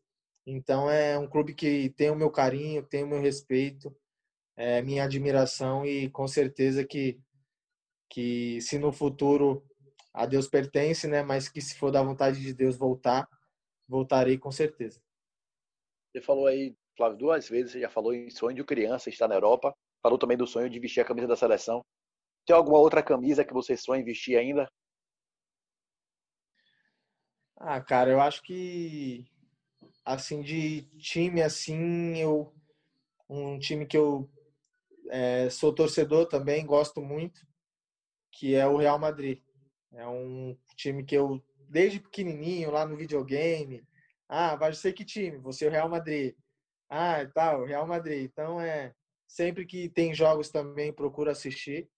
Então 0.46 0.90
é 0.90 1.18
um 1.18 1.28
clube 1.28 1.56
que 1.56 1.90
tem 1.92 2.10
o 2.12 2.16
meu 2.16 2.30
carinho, 2.30 2.84
tem 2.84 3.04
o 3.04 3.08
meu 3.08 3.22
respeito, 3.22 3.96
é, 4.56 4.82
minha 4.82 5.04
admiração 5.06 5.86
e 5.86 6.10
com 6.10 6.28
certeza 6.28 6.86
que 6.86 7.20
que 8.10 8.62
se 8.62 8.80
no 8.80 8.92
futuro 8.92 9.66
a 10.14 10.26
Deus 10.26 10.48
pertence, 10.48 11.08
né, 11.08 11.22
mas 11.22 11.50
que 11.50 11.62
se 11.62 11.76
for 11.78 11.92
da 11.92 12.02
vontade 12.02 12.42
de 12.42 12.54
Deus 12.54 12.78
voltar, 12.78 13.28
voltarei 13.88 14.38
com 14.38 14.52
certeza. 14.52 15.02
Você 16.12 16.22
falou 16.22 16.48
aí, 16.48 16.76
Flávio, 16.96 17.18
duas 17.18 17.48
vezes, 17.48 17.74
você 17.74 17.82
já 17.82 17.90
falou 17.90 18.14
em 18.14 18.30
sonho 18.30 18.56
de 18.56 18.64
criança 18.64 19.10
estar 19.10 19.28
na 19.28 19.36
Europa, 19.36 19.76
falou 20.02 20.18
também 20.18 20.38
do 20.38 20.48
sonho 20.48 20.70
de 20.70 20.80
vestir 20.80 21.02
a 21.02 21.06
camisa 21.06 21.28
da 21.28 21.36
seleção. 21.36 21.84
Tem 22.46 22.56
alguma 22.56 22.80
outra 22.80 23.04
camisa 23.04 23.44
que 23.44 23.54
você 23.54 23.76
sonha 23.76 24.02
em 24.02 24.06
vestir 24.06 24.38
ainda? 24.38 24.70
Ah, 27.58 27.82
cara, 27.82 28.12
eu 28.12 28.22
acho 28.22 28.42
que 28.44 29.26
assim 30.06 30.42
de 30.42 30.84
time 31.00 31.42
assim, 31.42 32.18
eu 32.18 32.54
um 33.30 33.60
time 33.60 33.86
que 33.86 33.98
eu 33.98 34.30
é, 35.10 35.50
sou 35.50 35.74
torcedor 35.74 36.28
também, 36.28 36.66
gosto 36.66 37.02
muito, 37.02 37.46
que 38.32 38.56
é 38.56 38.66
o 38.68 38.78
Real 38.78 39.00
Madrid. 39.00 39.42
É 39.92 40.08
um 40.08 40.58
time 40.76 41.04
que 41.04 41.16
eu 41.16 41.44
desde 41.68 42.00
pequenininho 42.00 42.72
lá 42.72 42.86
no 42.86 42.96
videogame, 42.96 43.86
ah, 44.30 44.56
vai 44.56 44.74
ser 44.74 44.94
que 44.94 45.06
time? 45.06 45.38
Você 45.40 45.66
é 45.66 45.68
o 45.70 45.72
Real 45.72 45.90
Madrid. 45.90 46.36
Ah, 46.90 47.26
tá, 47.26 47.58
o 47.58 47.66
Real 47.66 47.88
Madrid. 47.88 48.26
Então 48.26 48.60
é 48.62 48.94
sempre 49.28 49.66
que 49.66 49.90
tem 49.90 50.14
jogos 50.14 50.50
também 50.50 50.94
procuro 50.94 51.30
assistir. 51.30 51.90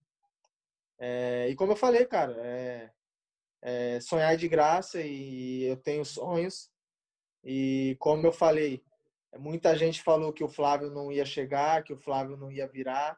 É, 0.98 1.48
e 1.50 1.56
como 1.56 1.74
eu 1.74 1.78
falei, 1.78 2.06
cara, 2.06 2.36
é, 2.40 2.92
é, 3.62 4.00
sonhar 4.00 4.36
de 4.36 4.48
graça 4.48 5.02
e 5.02 5.64
eu 5.64 5.78
tenho 5.78 6.04
sonhos. 6.04 6.70
E 7.44 7.96
como 8.00 8.26
eu 8.26 8.32
falei, 8.32 8.84
muita 9.38 9.76
gente 9.78 10.02
falou 10.02 10.34
que 10.34 10.44
o 10.44 10.50
Flávio 10.50 10.90
não 10.90 11.12
ia 11.12 11.26
chegar, 11.26 11.84
que 11.84 11.94
o 11.94 11.98
Flávio 11.98 12.36
não 12.36 12.52
ia 12.52 12.68
virar, 12.68 13.18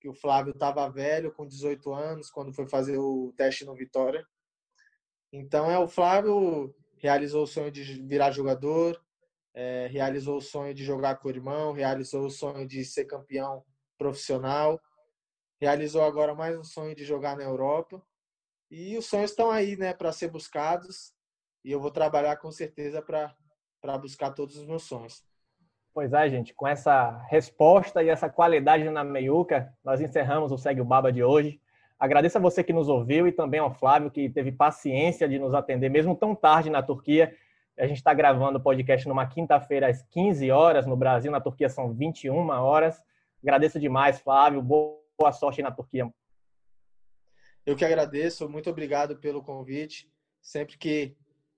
que 0.00 0.08
o 0.08 0.14
Flávio 0.14 0.52
estava 0.52 0.90
velho, 0.90 1.32
com 1.32 1.46
18 1.46 1.92
anos, 1.92 2.30
quando 2.30 2.52
foi 2.52 2.66
fazer 2.66 2.98
o 2.98 3.32
teste 3.36 3.64
no 3.64 3.74
Vitória. 3.74 4.26
Então, 5.32 5.70
é 5.70 5.78
o 5.78 5.88
Flávio 5.88 6.74
realizou 6.98 7.44
o 7.44 7.46
sonho 7.46 7.70
de 7.70 8.02
virar 8.02 8.30
jogador, 8.30 9.02
é, 9.54 9.86
realizou 9.90 10.38
o 10.38 10.42
sonho 10.42 10.74
de 10.74 10.84
jogar 10.84 11.16
com 11.16 11.28
o 11.28 11.30
irmão, 11.30 11.72
realizou 11.72 12.26
o 12.26 12.30
sonho 12.30 12.66
de 12.66 12.84
ser 12.84 13.04
campeão 13.04 13.64
profissional, 13.98 14.80
realizou 15.60 16.02
agora 16.02 16.34
mais 16.34 16.58
um 16.58 16.64
sonho 16.64 16.94
de 16.94 17.04
jogar 17.04 17.36
na 17.36 17.44
Europa. 17.44 18.02
E 18.70 18.96
os 18.96 19.06
sonhos 19.06 19.30
estão 19.30 19.50
aí, 19.50 19.76
né, 19.76 19.92
para 19.92 20.12
ser 20.12 20.28
buscados. 20.28 21.12
E 21.64 21.70
eu 21.70 21.80
vou 21.80 21.90
trabalhar 21.90 22.36
com 22.36 22.50
certeza 22.50 23.02
para 23.02 23.98
buscar 23.98 24.32
todos 24.32 24.56
os 24.56 24.66
meus 24.66 24.84
sonhos. 24.84 25.22
Pois 25.94 26.12
é, 26.14 26.28
gente, 26.28 26.54
com 26.54 26.66
essa 26.66 27.18
resposta 27.28 28.02
e 28.02 28.08
essa 28.08 28.30
qualidade 28.30 28.88
na 28.88 29.04
meiuca, 29.04 29.72
nós 29.84 30.00
encerramos 30.00 30.50
o 30.50 30.56
Segue 30.56 30.80
o 30.80 30.84
Baba 30.84 31.12
de 31.12 31.22
hoje. 31.22 31.60
Agradeço 32.00 32.38
a 32.38 32.40
você 32.40 32.64
que 32.64 32.72
nos 32.72 32.88
ouviu 32.88 33.28
e 33.28 33.32
também 33.32 33.60
ao 33.60 33.72
Flávio, 33.74 34.10
que 34.10 34.28
teve 34.28 34.50
paciência 34.50 35.28
de 35.28 35.38
nos 35.38 35.54
atender, 35.54 35.90
mesmo 35.90 36.16
tão 36.16 36.34
tarde 36.34 36.70
na 36.70 36.82
Turquia. 36.82 37.36
A 37.78 37.86
gente 37.86 37.96
está 37.96 38.12
gravando 38.12 38.58
o 38.58 38.62
podcast 38.62 39.08
numa 39.08 39.26
quinta-feira 39.26 39.88
às 39.88 40.02
15 40.02 40.50
horas 40.50 40.86
no 40.86 40.96
Brasil, 40.96 41.32
na 41.32 41.40
Turquia 41.40 41.70
são 41.70 41.92
21 41.92 42.48
horas. 42.50 43.02
Agradeço 43.42 43.80
demais, 43.80 44.20
Flávio. 44.20 44.62
Boa 44.62 45.32
sorte 45.32 45.62
na 45.62 45.70
Turquia. 45.70 46.12
Eu 47.64 47.74
que 47.74 47.84
agradeço, 47.84 48.48
muito 48.48 48.68
obrigado 48.68 49.16
pelo 49.16 49.42
convite. 49.42 50.10
Sempre 50.42 50.76
que 50.76 51.16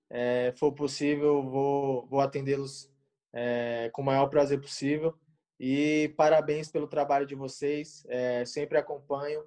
é, 0.08 0.52
for 0.56 0.72
possível, 0.72 1.42
vou, 1.42 2.06
vou 2.06 2.20
atendê-los 2.20 2.90
é, 3.32 3.90
com 3.92 4.02
o 4.02 4.04
maior 4.04 4.28
prazer 4.28 4.60
possível. 4.60 5.18
E 5.58 6.14
parabéns 6.16 6.70
pelo 6.70 6.86
trabalho 6.86 7.26
de 7.26 7.34
vocês. 7.34 8.04
É, 8.08 8.44
sempre 8.44 8.78
acompanho, 8.78 9.44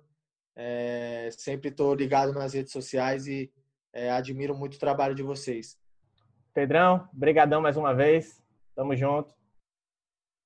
é, 0.55 1.29
sempre 1.31 1.69
estou 1.69 1.93
ligado 1.93 2.33
nas 2.33 2.53
redes 2.53 2.73
sociais 2.73 3.25
e 3.25 3.51
é, 3.93 4.09
admiro 4.09 4.55
muito 4.55 4.75
o 4.75 4.79
trabalho 4.79 5.15
de 5.15 5.23
vocês. 5.23 5.77
Pedrão, 6.57 7.07
brigadão 7.13 7.61
mais 7.61 7.77
uma 7.77 7.93
vez. 7.93 8.43
Tamo 8.73 8.95
junto. 8.95 9.31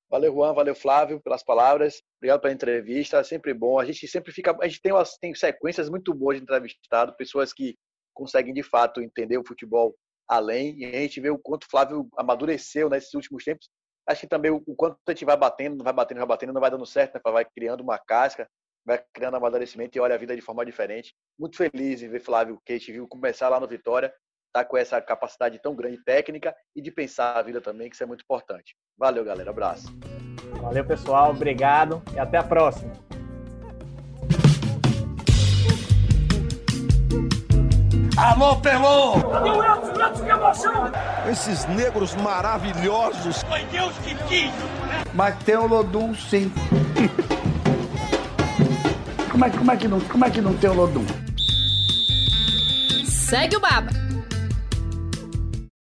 Valeu, 0.09 0.33
Juan. 0.33 0.53
Valeu, 0.53 0.75
Flávio, 0.75 1.21
pelas 1.21 1.41
palavras. 1.41 2.03
Obrigado 2.17 2.41
pela 2.41 2.53
entrevista. 2.53 3.19
É 3.19 3.23
sempre 3.23 3.53
bom. 3.53 3.79
A 3.79 3.85
gente 3.85 4.05
sempre 4.09 4.33
fica. 4.33 4.53
A 4.61 4.67
gente 4.67 4.81
tem, 4.81 4.91
umas, 4.91 5.15
tem 5.15 5.33
sequências 5.33 5.89
muito 5.89 6.13
boas 6.13 6.35
de 6.35 6.43
entrevistado, 6.43 7.15
pessoas 7.15 7.53
que 7.53 7.77
conseguem 8.13 8.53
de 8.53 8.61
fato 8.61 9.01
entender 9.01 9.37
o 9.37 9.47
futebol 9.47 9.95
além. 10.27 10.77
E 10.79 10.85
a 10.85 10.99
gente 10.99 11.21
vê 11.21 11.29
o 11.29 11.39
quanto 11.39 11.63
o 11.63 11.69
Flávio 11.71 12.09
amadureceu 12.17 12.89
nesses 12.89 13.13
últimos 13.13 13.45
tempos. 13.45 13.69
Acho 14.05 14.19
que 14.19 14.27
também 14.27 14.51
o 14.51 14.75
quanto 14.75 14.97
a 15.07 15.11
gente 15.13 15.23
vai 15.23 15.37
batendo, 15.37 15.77
não 15.77 15.85
vai 15.85 15.93
batendo, 15.93 16.17
vai 16.17 16.27
batendo, 16.27 16.51
não 16.51 16.59
vai 16.59 16.71
dando 16.71 16.85
certo, 16.85 17.15
né? 17.15 17.21
vai 17.23 17.45
criando 17.45 17.79
uma 17.79 17.97
casca, 17.97 18.49
vai 18.85 19.01
criando 19.13 19.37
amadurecimento 19.37 19.97
e 19.97 20.01
olha 20.01 20.15
a 20.15 20.17
vida 20.17 20.35
de 20.35 20.41
forma 20.41 20.65
diferente. 20.65 21.15
Muito 21.39 21.55
feliz 21.55 22.01
em 22.01 22.09
ver 22.09 22.19
Flávio, 22.19 22.59
que 22.65 22.73
a 22.73 22.77
gente 22.77 22.91
viu 22.91 23.07
começar 23.07 23.47
lá 23.47 23.61
no 23.61 23.67
Vitória, 23.67 24.13
tá 24.51 24.65
com 24.65 24.77
essa 24.77 25.01
capacidade 25.01 25.59
tão 25.59 25.75
grande 25.75 25.97
técnica 26.03 26.55
e 26.75 26.81
de 26.81 26.91
pensar 26.91 27.37
a 27.37 27.41
vida 27.41 27.61
também, 27.61 27.89
que 27.89 27.95
isso 27.95 28.03
é 28.03 28.07
muito 28.07 28.23
importante. 28.23 28.75
Valeu, 28.97 29.23
galera. 29.23 29.49
Abraço. 29.49 29.87
Valeu, 30.61 30.85
pessoal. 30.85 31.31
Obrigado 31.31 32.01
e 32.13 32.19
até 32.19 32.37
a 32.37 32.43
próxima. 32.43 32.91
Alô, 38.17 38.55
Pelô! 38.57 39.13
que 40.23 40.29
emoção! 40.29 40.91
Esses 41.29 41.65
negros 41.65 42.13
maravilhosos. 42.15 43.41
Foi 43.43 43.63
Deus 43.65 43.97
que 43.99 44.15
quis! 44.25 44.51
Mas 45.13 45.35
tem 45.43 45.55
o 45.55 45.65
Lodum, 45.65 46.13
sim. 46.13 46.51
como, 49.31 49.45
é, 49.45 49.49
como, 49.49 49.71
é 49.71 49.77
que 49.77 49.87
não, 49.87 49.99
como 50.01 50.25
é 50.25 50.29
que 50.29 50.41
não 50.41 50.55
tem 50.55 50.69
o 50.69 50.73
Lodum? 50.73 51.05
Segue 53.05 53.55
o 53.55 53.59
Baba! 53.59 54.10